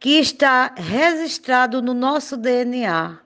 que 0.00 0.18
está 0.18 0.74
registrado 0.76 1.80
no 1.80 1.94
nosso 1.94 2.36
DNA. 2.36 3.16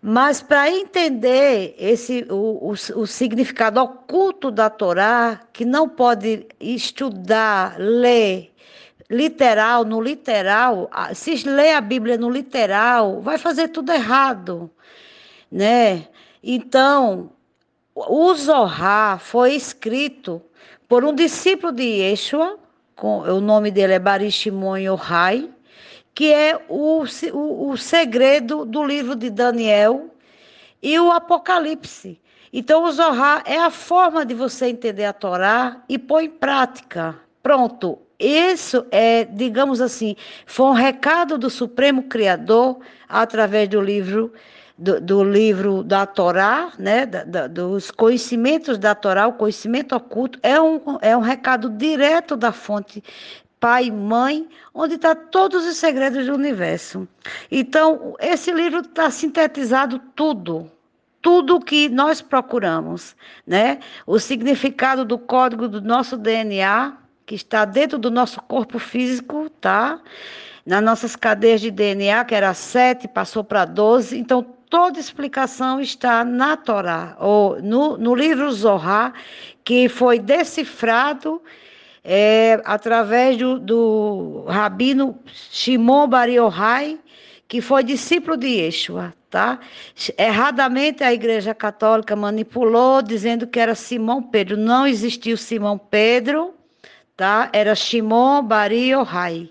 Mas 0.00 0.40
para 0.40 0.70
entender 0.70 1.74
esse 1.76 2.24
o, 2.30 2.70
o, 2.70 3.00
o, 3.00 3.06
significado 3.06 3.80
oculto 3.80 4.48
da 4.48 4.70
Torá, 4.70 5.40
que 5.52 5.64
não 5.64 5.88
pode 5.88 6.46
estudar, 6.60 7.74
ler 7.78 8.52
literal 9.10 9.84
no 9.84 10.00
literal, 10.00 10.88
se 11.14 11.42
ler 11.48 11.72
a 11.72 11.80
Bíblia 11.80 12.16
no 12.16 12.30
literal, 12.30 13.20
vai 13.22 13.38
fazer 13.38 13.68
tudo 13.68 13.90
errado, 13.90 14.70
né? 15.50 16.06
Então, 16.42 17.30
o 17.94 18.34
Zohar 18.34 19.18
foi 19.18 19.54
escrito 19.54 20.40
por 20.88 21.04
um 21.04 21.14
discípulo 21.14 21.72
de 21.72 21.82
Yeshua, 21.82 22.58
com, 22.94 23.20
o 23.20 23.40
nome 23.40 23.70
dele 23.70 23.94
é 23.94 23.98
Barishimon 23.98 24.76
Yohai, 24.76 25.50
que 26.14 26.32
é 26.32 26.60
o, 26.68 27.04
o, 27.32 27.70
o 27.70 27.76
segredo 27.76 28.64
do 28.64 28.84
livro 28.84 29.14
de 29.14 29.30
Daniel 29.30 30.10
e 30.82 30.98
o 30.98 31.12
Apocalipse. 31.12 32.20
Então, 32.52 32.84
o 32.84 32.92
Zohar 32.92 33.42
é 33.44 33.58
a 33.58 33.70
forma 33.70 34.24
de 34.24 34.34
você 34.34 34.66
entender 34.66 35.04
a 35.04 35.12
Torá 35.12 35.82
e 35.88 35.98
pôr 35.98 36.22
em 36.22 36.30
prática. 36.30 37.14
Pronto. 37.42 37.98
Isso 38.18 38.84
é, 38.90 39.24
digamos 39.24 39.80
assim, 39.80 40.16
foi 40.44 40.66
um 40.66 40.72
recado 40.72 41.38
do 41.38 41.48
Supremo 41.48 42.02
Criador 42.04 42.80
através 43.08 43.68
do 43.68 43.80
livro 43.80 44.32
do, 44.78 45.00
do, 45.00 45.24
livro 45.24 45.82
da 45.82 46.06
Torá, 46.06 46.72
né, 46.78 47.04
da, 47.04 47.24
da, 47.24 47.46
dos 47.48 47.90
conhecimentos 47.90 48.78
da 48.78 48.94
Torá, 48.94 49.26
o 49.26 49.32
conhecimento 49.32 49.94
oculto, 49.94 50.38
é 50.42 50.60
um, 50.60 50.80
é 51.02 51.16
um 51.16 51.20
recado 51.20 51.68
direto 51.68 52.36
da 52.36 52.52
fonte 52.52 53.02
pai 53.60 53.90
mãe, 53.90 54.48
onde 54.72 54.94
está 54.94 55.14
todos 55.14 55.66
os 55.66 55.76
segredos 55.76 56.26
do 56.26 56.34
universo. 56.34 57.08
Então, 57.50 58.14
esse 58.20 58.52
livro 58.52 58.80
está 58.80 59.10
sintetizado 59.10 59.98
tudo, 60.14 60.70
tudo 61.20 61.60
que 61.60 61.88
nós 61.88 62.22
procuramos, 62.22 63.16
né? 63.46 63.80
O 64.06 64.18
significado 64.18 65.04
do 65.04 65.18
código 65.18 65.68
do 65.68 65.80
nosso 65.80 66.16
DNA, 66.16 66.96
que 67.26 67.34
está 67.34 67.64
dentro 67.64 67.98
do 67.98 68.10
nosso 68.10 68.40
corpo 68.42 68.78
físico, 68.78 69.50
tá? 69.60 70.00
Nas 70.64 70.82
nossas 70.82 71.16
cadeias 71.16 71.60
de 71.60 71.70
DNA, 71.70 72.24
que 72.24 72.34
era 72.34 72.54
7, 72.54 73.08
passou 73.08 73.42
para 73.42 73.64
12. 73.64 74.16
Então, 74.18 74.46
toda 74.68 75.00
explicação 75.00 75.80
está 75.80 76.24
na 76.24 76.56
Torá, 76.56 77.16
ou 77.18 77.60
no, 77.62 77.96
no 77.96 78.14
livro 78.14 78.50
Zohar, 78.52 79.12
que 79.64 79.88
foi 79.88 80.18
decifrado 80.18 81.42
é, 82.04 82.60
através 82.64 83.36
do, 83.36 83.58
do 83.58 84.44
rabino 84.48 85.18
Shimon 85.26 86.08
Bar 86.08 86.28
Yochai, 86.28 86.98
que 87.46 87.60
foi 87.60 87.82
discípulo 87.82 88.36
de 88.36 88.46
Yeshua, 88.46 89.14
tá? 89.30 89.58
Erradamente 90.18 91.02
a 91.02 91.12
Igreja 91.12 91.54
Católica 91.54 92.14
manipulou 92.14 93.00
dizendo 93.02 93.46
que 93.46 93.58
era 93.58 93.74
Simão 93.74 94.22
Pedro. 94.22 94.56
Não 94.56 94.86
existiu 94.86 95.36
Simão 95.36 95.78
Pedro, 95.78 96.54
tá? 97.16 97.48
Era 97.52 97.74
Shimon 97.74 98.42
Bar 98.42 98.72
Yochai 98.72 99.50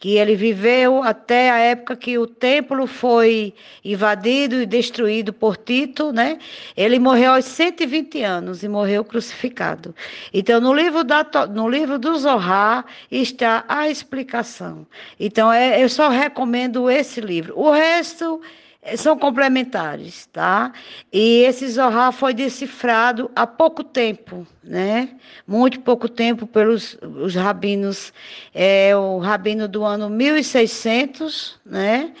que 0.00 0.16
ele 0.16 0.34
viveu 0.34 1.02
até 1.02 1.50
a 1.50 1.58
época 1.58 1.94
que 1.94 2.16
o 2.16 2.26
templo 2.26 2.86
foi 2.86 3.52
invadido 3.84 4.62
e 4.62 4.64
destruído 4.64 5.30
por 5.30 5.58
Tito, 5.58 6.10
né? 6.10 6.38
Ele 6.74 6.98
morreu 6.98 7.32
aos 7.32 7.44
120 7.44 8.22
anos 8.22 8.62
e 8.62 8.68
morreu 8.68 9.04
crucificado. 9.04 9.94
Então, 10.32 10.58
no 10.58 10.72
livro, 10.72 11.04
da, 11.04 11.22
no 11.50 11.68
livro 11.68 11.98
do 11.98 12.18
Zohar 12.18 12.86
está 13.10 13.62
a 13.68 13.90
explicação. 13.90 14.86
Então, 15.18 15.52
é, 15.52 15.84
eu 15.84 15.88
só 15.90 16.08
recomendo 16.08 16.88
esse 16.88 17.20
livro. 17.20 17.52
O 17.54 17.70
resto 17.70 18.40
são 18.96 19.16
complementares, 19.18 20.26
tá? 20.26 20.72
E 21.12 21.42
esse 21.42 21.68
Zohar 21.68 22.12
foi 22.12 22.32
decifrado 22.32 23.30
há 23.36 23.46
pouco 23.46 23.84
tempo, 23.84 24.46
né? 24.64 25.10
Muito 25.46 25.80
pouco 25.80 26.08
tempo 26.08 26.46
pelos 26.46 26.96
os 27.02 27.34
rabinos, 27.34 28.12
é, 28.54 28.96
o 28.96 29.18
rabino 29.18 29.68
do 29.68 29.84
ano 29.84 30.08
1600, 30.08 31.60
né? 31.64 32.12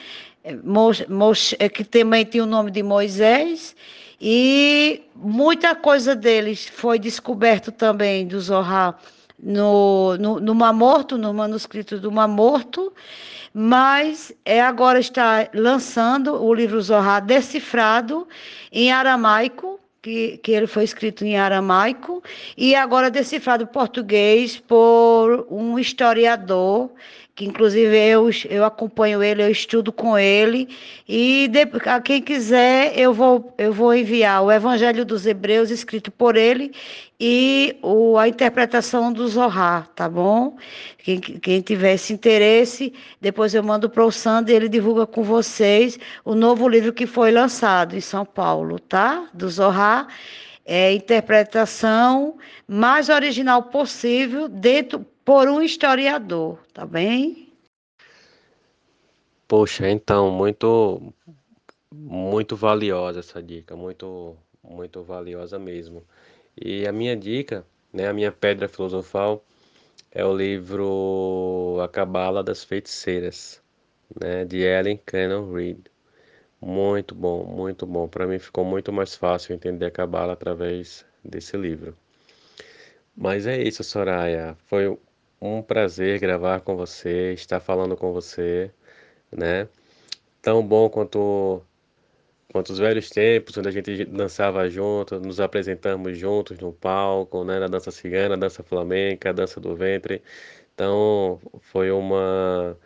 Moshe, 1.08 1.56
é, 1.58 1.68
que 1.68 1.84
também 1.84 2.24
tinha 2.24 2.42
o 2.42 2.46
nome 2.46 2.70
de 2.70 2.82
Moisés, 2.82 3.74
e 4.20 5.02
muita 5.14 5.74
coisa 5.74 6.14
deles 6.14 6.66
foi 6.66 6.98
descoberto 6.98 7.72
também 7.72 8.26
do 8.26 8.38
Zohar 8.38 8.98
no, 9.42 10.16
no, 10.18 10.40
no 10.40 10.54
Mar 10.54 10.72
Morto, 10.72 11.16
no 11.16 11.32
manuscrito 11.32 11.98
do 11.98 12.10
Mar 12.10 12.28
Morto, 12.28 12.92
mas 13.52 14.32
é, 14.44 14.60
agora 14.60 15.00
está 15.00 15.48
lançando 15.54 16.42
o 16.42 16.54
livro 16.54 16.80
Zohar 16.80 17.24
decifrado 17.24 18.28
em 18.70 18.92
aramaico, 18.92 19.80
que, 20.02 20.38
que 20.38 20.52
ele 20.52 20.66
foi 20.66 20.84
escrito 20.84 21.24
em 21.24 21.36
aramaico, 21.36 22.22
e 22.56 22.74
agora 22.74 23.10
decifrado 23.10 23.64
em 23.64 23.66
português 23.66 24.58
por 24.58 25.46
um 25.50 25.78
historiador 25.78 26.90
que 27.40 27.46
inclusive 27.46 27.96
eu, 27.96 28.28
eu 28.50 28.66
acompanho 28.66 29.22
ele, 29.22 29.42
eu 29.42 29.50
estudo 29.50 29.90
com 29.90 30.18
ele, 30.18 30.68
e 31.08 31.48
de, 31.48 31.62
a 31.88 31.98
quem 31.98 32.20
quiser 32.20 32.92
eu 32.98 33.14
vou, 33.14 33.54
eu 33.56 33.72
vou 33.72 33.94
enviar 33.94 34.44
o 34.44 34.52
Evangelho 34.52 35.06
dos 35.06 35.24
Hebreus 35.24 35.70
escrito 35.70 36.10
por 36.10 36.36
ele 36.36 36.70
e 37.18 37.78
o, 37.80 38.18
a 38.18 38.28
interpretação 38.28 39.10
do 39.10 39.26
Zohar, 39.26 39.88
tá 39.94 40.06
bom? 40.06 40.58
Quem, 40.98 41.18
quem 41.18 41.62
tiver 41.62 41.94
esse 41.94 42.12
interesse, 42.12 42.92
depois 43.22 43.54
eu 43.54 43.62
mando 43.62 43.88
para 43.88 44.04
o 44.04 44.12
Sander 44.12 44.52
e 44.52 44.56
ele 44.56 44.68
divulga 44.68 45.06
com 45.06 45.22
vocês 45.22 45.98
o 46.22 46.34
novo 46.34 46.68
livro 46.68 46.92
que 46.92 47.06
foi 47.06 47.30
lançado 47.30 47.96
em 47.96 48.02
São 48.02 48.26
Paulo, 48.26 48.78
tá? 48.78 49.26
Do 49.32 49.48
Zohar 49.48 50.08
é, 50.66 50.92
interpretação 50.92 52.36
mais 52.68 53.08
original 53.08 53.62
possível 53.62 54.46
dentro 54.46 55.06
por 55.30 55.48
um 55.48 55.62
historiador, 55.62 56.58
tá 56.74 56.84
bem? 56.84 57.52
Poxa, 59.46 59.88
então, 59.88 60.28
muito 60.28 61.14
muito 61.92 62.56
valiosa 62.56 63.20
essa 63.20 63.40
dica, 63.40 63.76
muito 63.76 64.36
muito 64.60 65.04
valiosa 65.04 65.56
mesmo. 65.56 66.04
E 66.60 66.84
a 66.84 66.90
minha 66.90 67.16
dica, 67.16 67.64
né, 67.92 68.08
a 68.08 68.12
minha 68.12 68.32
pedra 68.32 68.68
filosofal 68.68 69.44
é 70.10 70.24
o 70.24 70.36
livro 70.36 71.78
A 71.80 71.86
Cabala 71.86 72.42
das 72.42 72.64
Feiticeiras, 72.64 73.62
né, 74.20 74.44
de 74.44 74.62
Ellen 74.62 74.96
Cannon 75.06 75.52
Reed. 75.52 75.86
Muito 76.60 77.14
bom, 77.14 77.44
muito 77.44 77.86
bom. 77.86 78.08
Para 78.08 78.26
mim 78.26 78.40
ficou 78.40 78.64
muito 78.64 78.92
mais 78.92 79.14
fácil 79.14 79.54
entender 79.54 79.86
a 79.86 79.90
Cabala 79.92 80.32
através 80.32 81.06
desse 81.24 81.56
livro. 81.56 81.96
Mas 83.16 83.46
é 83.46 83.62
isso, 83.62 83.84
Soraya. 83.84 84.56
Foi 84.66 84.98
um 85.40 85.62
prazer 85.62 86.18
gravar 86.20 86.60
com 86.60 86.76
você, 86.76 87.32
estar 87.32 87.60
falando 87.60 87.96
com 87.96 88.12
você, 88.12 88.70
né? 89.32 89.68
Tão 90.42 90.66
bom 90.66 90.88
quanto 90.90 91.62
quanto 92.52 92.70
os 92.72 92.78
velhos 92.78 93.10
tempos, 93.10 93.56
onde 93.58 93.68
a 93.68 93.72
gente 93.72 94.04
dançava 94.06 94.68
junto, 94.68 95.20
nos 95.20 95.40
apresentamos 95.40 96.18
juntos 96.18 96.58
no 96.58 96.72
palco, 96.72 97.44
né? 97.44 97.58
Na 97.60 97.68
dança 97.68 97.90
cigana, 97.90 98.36
dança 98.36 98.62
flamenca, 98.62 99.32
dança 99.32 99.60
do 99.60 99.76
ventre. 99.76 100.22
Então, 100.74 101.40
foi 101.60 101.90
uma 101.90 102.76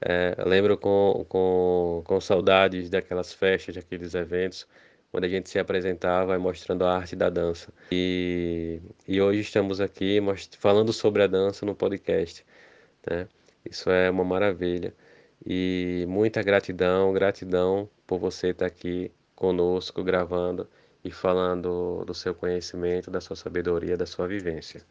é, 0.00 0.34
lembro 0.46 0.78
com, 0.78 1.24
com, 1.28 2.02
com 2.06 2.20
saudades 2.20 2.88
daquelas 2.90 3.32
festas, 3.34 3.74
daqueles 3.74 4.14
eventos, 4.14 4.66
onde 5.12 5.26
a 5.26 5.30
gente 5.30 5.50
se 5.50 5.58
apresentava 5.58 6.34
e 6.34 6.38
mostrando 6.38 6.84
a 6.84 6.96
arte 6.96 7.16
da 7.16 7.28
dança. 7.28 7.72
E, 7.90 8.80
e 9.06 9.20
hoje 9.20 9.40
estamos 9.40 9.80
aqui 9.80 10.18
falando 10.58 10.92
sobre 10.92 11.22
a 11.22 11.26
dança 11.26 11.66
no 11.66 11.74
podcast. 11.74 12.44
Né? 13.08 13.26
Isso 13.68 13.90
é 13.90 14.10
uma 14.10 14.24
maravilha. 14.24 14.94
E 15.44 16.04
muita 16.08 16.42
gratidão, 16.42 17.12
gratidão 17.12 17.88
por 18.06 18.18
você 18.18 18.48
estar 18.48 18.66
aqui 18.66 19.10
conosco, 19.34 20.02
gravando 20.02 20.68
e 21.02 21.10
falando 21.10 22.04
do 22.04 22.14
seu 22.14 22.34
conhecimento, 22.34 23.10
da 23.10 23.20
sua 23.20 23.36
sabedoria, 23.36 23.96
da 23.96 24.06
sua 24.06 24.28
vivência. 24.28 24.82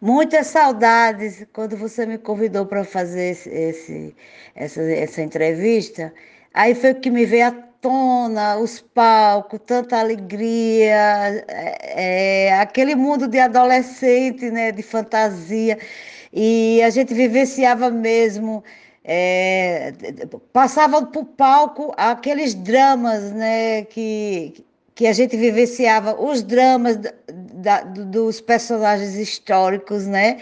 Muitas 0.00 0.48
saudades 0.48 1.46
quando 1.52 1.76
você 1.76 2.04
me 2.04 2.18
convidou 2.18 2.66
para 2.66 2.84
fazer 2.84 3.30
esse, 3.30 3.48
esse, 3.48 4.16
essa, 4.54 4.82
essa 4.82 5.22
entrevista. 5.22 6.12
Aí 6.52 6.74
foi 6.74 6.92
o 6.92 7.00
que 7.00 7.10
me 7.10 7.24
veio 7.24 7.46
à 7.46 7.52
tona, 7.84 8.56
os 8.56 8.80
palcos, 8.80 9.60
tanta 9.66 9.98
alegria, 10.00 11.44
é, 11.48 12.46
é, 12.48 12.58
aquele 12.58 12.94
mundo 12.94 13.28
de 13.28 13.38
adolescente, 13.38 14.50
né, 14.50 14.72
de 14.72 14.82
fantasia. 14.82 15.78
E 16.32 16.82
a 16.82 16.88
gente 16.88 17.12
vivenciava 17.12 17.90
mesmo 17.90 18.64
é, 19.04 19.92
passavam 20.52 21.04
para 21.04 21.20
o 21.20 21.24
palco 21.26 21.92
aqueles 21.96 22.54
dramas 22.54 23.32
né, 23.32 23.84
que, 23.84 24.64
que 24.94 25.06
a 25.06 25.12
gente 25.12 25.36
vivenciava, 25.36 26.18
os 26.18 26.42
dramas 26.42 26.98
da, 27.52 27.82
dos 27.82 28.40
personagens 28.40 29.14
históricos, 29.14 30.06
né? 30.06 30.38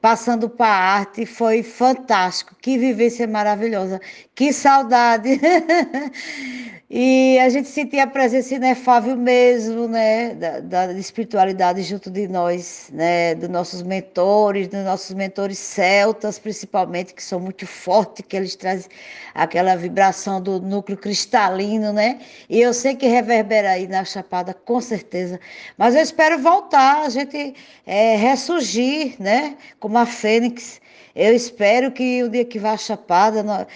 Passando 0.00 0.48
para 0.48 0.68
a 0.68 0.94
arte, 0.98 1.26
foi 1.26 1.62
fantástico. 1.62 2.54
Que 2.60 2.78
vivência 2.78 3.26
maravilhosa. 3.26 4.00
Que 4.34 4.52
saudade. 4.52 5.40
E 6.88 7.36
a 7.40 7.48
gente 7.48 7.66
sentia 7.66 8.04
a 8.04 8.06
presença 8.06 8.54
inefável 8.54 9.16
mesmo, 9.16 9.88
né, 9.88 10.34
da, 10.34 10.60
da, 10.60 10.92
espiritualidade 10.92 11.82
junto 11.82 12.08
de 12.08 12.28
nós, 12.28 12.88
né, 12.92 13.34
dos 13.34 13.48
nossos 13.48 13.82
mentores, 13.82 14.68
dos 14.68 14.84
nossos 14.84 15.12
mentores 15.12 15.58
celtas, 15.58 16.38
principalmente, 16.38 17.12
que 17.12 17.24
são 17.24 17.40
muito 17.40 17.66
fortes, 17.66 18.24
que 18.28 18.36
eles 18.36 18.54
trazem 18.54 18.88
aquela 19.34 19.74
vibração 19.74 20.40
do 20.40 20.60
núcleo 20.60 20.96
cristalino, 20.96 21.92
né, 21.92 22.20
e 22.48 22.60
eu 22.60 22.72
sei 22.72 22.94
que 22.94 23.08
reverbera 23.08 23.70
aí 23.70 23.88
na 23.88 24.04
Chapada, 24.04 24.54
com 24.54 24.80
certeza, 24.80 25.40
mas 25.76 25.96
eu 25.96 26.02
espero 26.02 26.38
voltar, 26.38 27.02
a 27.02 27.08
gente 27.08 27.52
é, 27.84 28.14
ressurgir, 28.14 29.16
né, 29.18 29.56
como 29.86 29.98
a 29.98 30.04
Fênix, 30.04 30.80
eu 31.14 31.32
espero 31.32 31.92
que 31.92 32.20
o 32.24 32.28
dia 32.28 32.44
que 32.44 32.58
vá 32.58 32.72
a 32.72 32.76
Chapada 32.76 33.40
nós, 33.40 33.66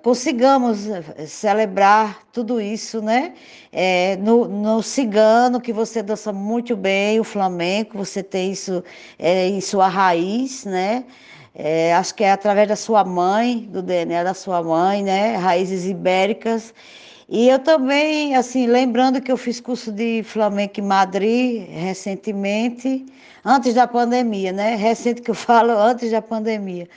consigamos 0.00 0.86
eh, 0.86 1.26
celebrar 1.26 2.20
tudo 2.32 2.60
isso, 2.60 3.02
né? 3.02 3.34
É, 3.72 4.14
no, 4.18 4.46
no 4.46 4.80
cigano, 4.80 5.60
que 5.60 5.72
você 5.72 6.04
dança 6.04 6.32
muito 6.32 6.76
bem, 6.76 7.18
o 7.18 7.24
flamenco, 7.24 7.98
você 7.98 8.22
tem 8.22 8.52
isso 8.52 8.84
é, 9.18 9.48
em 9.48 9.60
sua 9.60 9.88
raiz, 9.88 10.64
né? 10.64 11.04
É, 11.52 11.92
acho 11.94 12.14
que 12.14 12.22
é 12.22 12.30
através 12.30 12.68
da 12.68 12.76
sua 12.76 13.02
mãe, 13.02 13.66
do 13.68 13.82
DNA 13.82 14.22
da 14.22 14.34
sua 14.34 14.62
mãe, 14.62 15.02
né? 15.02 15.34
Raízes 15.34 15.84
ibéricas. 15.84 16.72
E 17.28 17.48
eu 17.48 17.58
também, 17.58 18.36
assim, 18.36 18.66
lembrando 18.66 19.20
que 19.20 19.32
eu 19.32 19.36
fiz 19.36 19.60
curso 19.60 19.90
de 19.90 20.22
flamenco 20.22 20.78
em 20.78 20.82
Madrid 20.84 21.68
recentemente, 21.68 23.04
antes 23.44 23.74
da 23.74 23.86
pandemia, 23.86 24.52
né? 24.52 24.76
Recente 24.76 25.22
que 25.22 25.30
eu 25.30 25.34
falo, 25.48 25.72
antes 25.72 26.10
da 26.10 26.22
pandemia. 26.22 26.88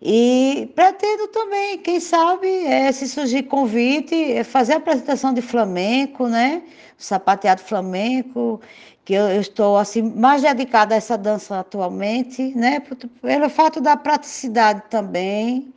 E 0.00 0.70
pretendo 0.76 1.28
também, 1.28 1.78
quem 1.78 1.98
sabe, 1.98 2.46
é, 2.66 2.92
se 2.92 3.08
surgir 3.08 3.44
convite, 3.44 4.14
é 4.14 4.44
fazer 4.44 4.74
a 4.74 4.76
apresentação 4.76 5.34
de 5.34 5.42
flamenco, 5.42 6.28
né? 6.28 6.62
Sapateado 6.96 7.62
flamenco, 7.62 8.60
que 9.04 9.14
eu, 9.14 9.28
eu, 9.28 9.40
estou 9.40 9.76
assim 9.76 10.02
mais 10.02 10.42
dedicada 10.42 10.94
a 10.94 10.98
essa 10.98 11.18
dança 11.18 11.58
atualmente, 11.58 12.54
né? 12.54 12.80
Pelo 13.20 13.48
fato 13.50 13.80
da 13.80 13.96
praticidade 13.96 14.82
também 14.88 15.73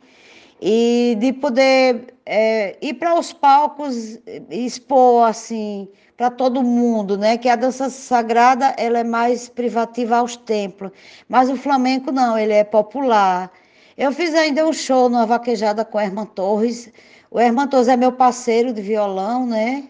e 0.60 1.16
de 1.18 1.32
poder 1.32 2.14
é, 2.26 2.76
ir 2.82 2.94
para 2.94 3.18
os 3.18 3.32
palcos 3.32 4.18
expor 4.50 5.28
assim 5.28 5.88
para 6.16 6.30
todo 6.30 6.62
mundo, 6.62 7.16
né? 7.16 7.38
Que 7.38 7.48
a 7.48 7.54
dança 7.54 7.88
sagrada 7.88 8.74
ela 8.76 8.98
é 8.98 9.04
mais 9.04 9.48
privativa 9.48 10.16
aos 10.16 10.36
templos, 10.36 10.90
mas 11.28 11.48
o 11.48 11.56
flamenco 11.56 12.10
não, 12.10 12.36
ele 12.36 12.52
é 12.52 12.64
popular. 12.64 13.50
Eu 13.96 14.12
fiz 14.12 14.34
ainda 14.34 14.66
um 14.66 14.72
show 14.72 15.08
numa 15.08 15.26
vaquejada 15.26 15.84
com 15.84 15.98
o 15.98 16.00
Herman 16.00 16.26
Torres. 16.26 16.90
O 17.30 17.38
Herman 17.40 17.68
Torres 17.68 17.88
é 17.88 17.96
meu 17.96 18.12
parceiro 18.12 18.72
de 18.72 18.82
violão, 18.82 19.46
né? 19.46 19.84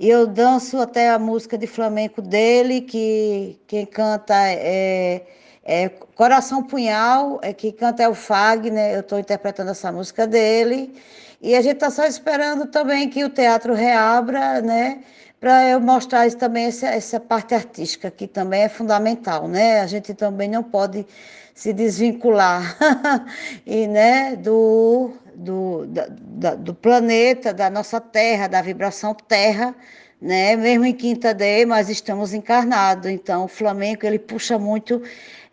E 0.00 0.08
eu 0.08 0.26
danço 0.26 0.78
até 0.78 1.10
a 1.10 1.18
música 1.18 1.58
de 1.58 1.66
flamenco 1.66 2.22
dele, 2.22 2.80
que 2.80 3.60
quem 3.66 3.84
canta 3.84 4.34
é, 4.34 5.26
é 5.62 5.90
Coração 5.90 6.62
Punhal, 6.62 7.38
é 7.42 7.52
que 7.52 7.70
canta 7.70 8.02
é 8.02 8.08
o 8.08 8.14
Fag, 8.14 8.70
né? 8.70 8.96
Eu 8.96 9.00
estou 9.00 9.18
interpretando 9.18 9.70
essa 9.70 9.92
música 9.92 10.26
dele. 10.26 10.94
E 11.42 11.54
a 11.54 11.60
gente 11.60 11.74
está 11.74 11.90
só 11.90 12.06
esperando 12.06 12.66
também 12.66 13.10
que 13.10 13.22
o 13.22 13.28
teatro 13.28 13.74
reabra, 13.74 14.62
né? 14.62 15.02
para 15.38 15.68
eu 15.68 15.80
mostrar 15.80 16.30
também 16.32 16.66
essa, 16.66 16.86
essa 16.88 17.18
parte 17.18 17.54
artística, 17.54 18.10
que 18.10 18.26
também 18.26 18.62
é 18.62 18.68
fundamental, 18.68 19.48
né? 19.48 19.80
A 19.80 19.86
gente 19.86 20.12
também 20.12 20.48
não 20.48 20.62
pode 20.62 21.06
se 21.54 21.72
desvincular 21.72 22.76
e, 23.66 23.86
né, 23.86 24.36
do, 24.36 25.12
do, 25.40 25.86
da, 25.86 26.54
do 26.54 26.74
planeta, 26.74 27.52
da 27.52 27.70
nossa 27.70 28.00
Terra, 28.00 28.46
da 28.46 28.60
vibração 28.60 29.14
Terra, 29.14 29.74
né? 30.20 30.54
Mesmo 30.54 30.84
em 30.84 30.92
Quinta 30.92 31.32
D, 31.32 31.64
mas 31.64 31.88
estamos 31.88 32.34
encarnados. 32.34 33.10
Então, 33.10 33.44
o 33.44 33.48
flamenco 33.48 34.04
ele 34.04 34.18
puxa 34.18 34.58
muito 34.58 35.02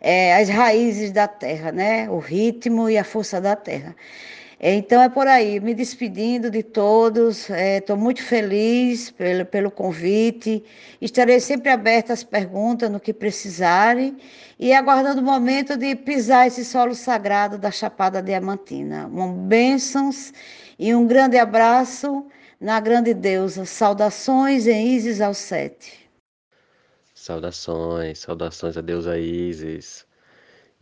é, 0.00 0.36
as 0.36 0.48
raízes 0.48 1.10
da 1.10 1.26
Terra, 1.26 1.72
né? 1.72 2.08
O 2.10 2.18
ritmo 2.18 2.90
e 2.90 2.98
a 2.98 3.04
força 3.04 3.40
da 3.40 3.56
Terra. 3.56 3.96
Então 4.60 5.00
é 5.00 5.08
por 5.08 5.28
aí, 5.28 5.60
me 5.60 5.72
despedindo 5.72 6.50
de 6.50 6.64
todos, 6.64 7.48
estou 7.48 7.94
é, 7.94 7.98
muito 7.98 8.20
feliz 8.20 9.08
pelo, 9.08 9.46
pelo 9.46 9.70
convite, 9.70 10.64
estarei 11.00 11.38
sempre 11.38 11.70
aberta 11.70 12.12
às 12.12 12.24
perguntas 12.24 12.90
no 12.90 12.98
que 12.98 13.12
precisarem 13.12 14.16
e 14.58 14.72
aguardando 14.72 15.20
o 15.20 15.24
momento 15.24 15.76
de 15.76 15.94
pisar 15.94 16.48
esse 16.48 16.64
solo 16.64 16.92
sagrado 16.92 17.56
da 17.56 17.70
Chapada 17.70 18.20
Diamantina. 18.20 19.06
Um 19.06 19.32
bênçãos 19.46 20.32
e 20.76 20.92
um 20.92 21.06
grande 21.06 21.38
abraço 21.38 22.26
na 22.60 22.80
grande 22.80 23.14
deusa. 23.14 23.64
Saudações 23.64 24.66
em 24.66 24.88
Isis 24.88 25.20
ao 25.20 25.34
sete. 25.34 26.10
Saudações, 27.14 28.18
saudações 28.18 28.76
a 28.76 28.80
deusa 28.80 29.16
Isis. 29.20 30.07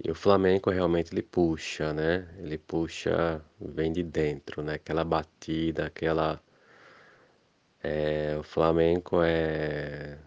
E 0.03 0.11
o 0.11 0.15
flamenco 0.15 0.71
realmente 0.71 1.13
ele 1.13 1.23
puxa, 1.23 1.93
né? 1.93 2.29
Ele 2.39 2.59
puxa, 2.59 3.43
vem 3.61 3.93
de 3.93 4.03
dentro, 4.03 4.63
né? 4.63 4.75
Aquela 4.75 5.05
batida, 5.05 5.87
aquela. 5.87 6.41
É, 7.83 8.37
o 8.39 8.43
flamenco 8.43 9.23
é, 9.23 10.19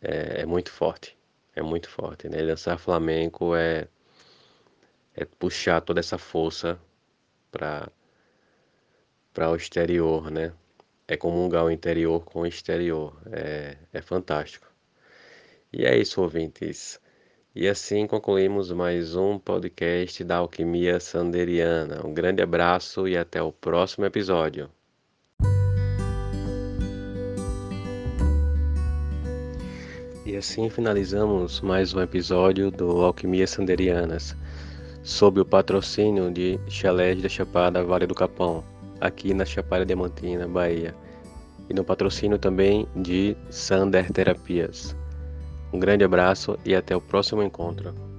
é, 0.00 0.42
é, 0.42 0.46
muito 0.46 0.70
forte, 0.70 1.16
é 1.54 1.62
muito 1.62 1.88
forte, 1.88 2.28
né? 2.28 2.44
Dançar 2.44 2.78
flamenco 2.78 3.54
é, 3.54 3.88
é 5.14 5.24
puxar 5.24 5.80
toda 5.80 6.00
essa 6.00 6.18
força 6.18 6.78
para 7.50 7.90
para 9.32 9.50
o 9.50 9.56
exterior, 9.56 10.30
né? 10.30 10.52
É 11.08 11.16
comungar 11.16 11.64
o 11.64 11.70
interior 11.70 12.24
com 12.24 12.40
o 12.42 12.46
exterior, 12.46 13.20
é, 13.32 13.76
é 13.92 14.02
fantástico. 14.02 14.66
E 15.72 15.84
é 15.86 15.96
isso, 15.96 16.20
ouvintes. 16.20 17.00
E 17.54 17.68
assim 17.68 18.06
concluímos 18.06 18.72
mais 18.72 19.14
um 19.14 19.38
podcast 19.38 20.24
da 20.24 20.36
Alquimia 20.36 20.98
Sanderiana. 20.98 22.00
Um 22.02 22.14
grande 22.14 22.40
abraço 22.40 23.06
e 23.06 23.14
até 23.14 23.42
o 23.42 23.52
próximo 23.52 24.06
episódio. 24.06 24.70
E 30.24 30.34
assim 30.34 30.70
finalizamos 30.70 31.60
mais 31.60 31.92
um 31.92 32.00
episódio 32.00 32.70
do 32.70 33.02
Alquimia 33.02 33.46
Sanderianas, 33.46 34.34
sob 35.02 35.42
o 35.42 35.44
patrocínio 35.44 36.30
de 36.30 36.58
Chalés 36.68 37.20
da 37.20 37.28
Chapada 37.28 37.84
Vale 37.84 38.06
do 38.06 38.14
Capão, 38.14 38.64
aqui 38.98 39.34
na 39.34 39.44
Chapada 39.44 39.84
Diamantina, 39.84 40.48
Bahia, 40.48 40.94
e 41.68 41.74
no 41.74 41.84
patrocínio 41.84 42.38
também 42.38 42.88
de 42.96 43.36
Sander 43.50 44.10
Terapias. 44.10 44.96
Um 45.72 45.78
grande 45.78 46.04
abraço 46.04 46.58
e 46.64 46.74
até 46.74 46.94
o 46.94 47.00
próximo 47.00 47.42
encontro. 47.42 48.11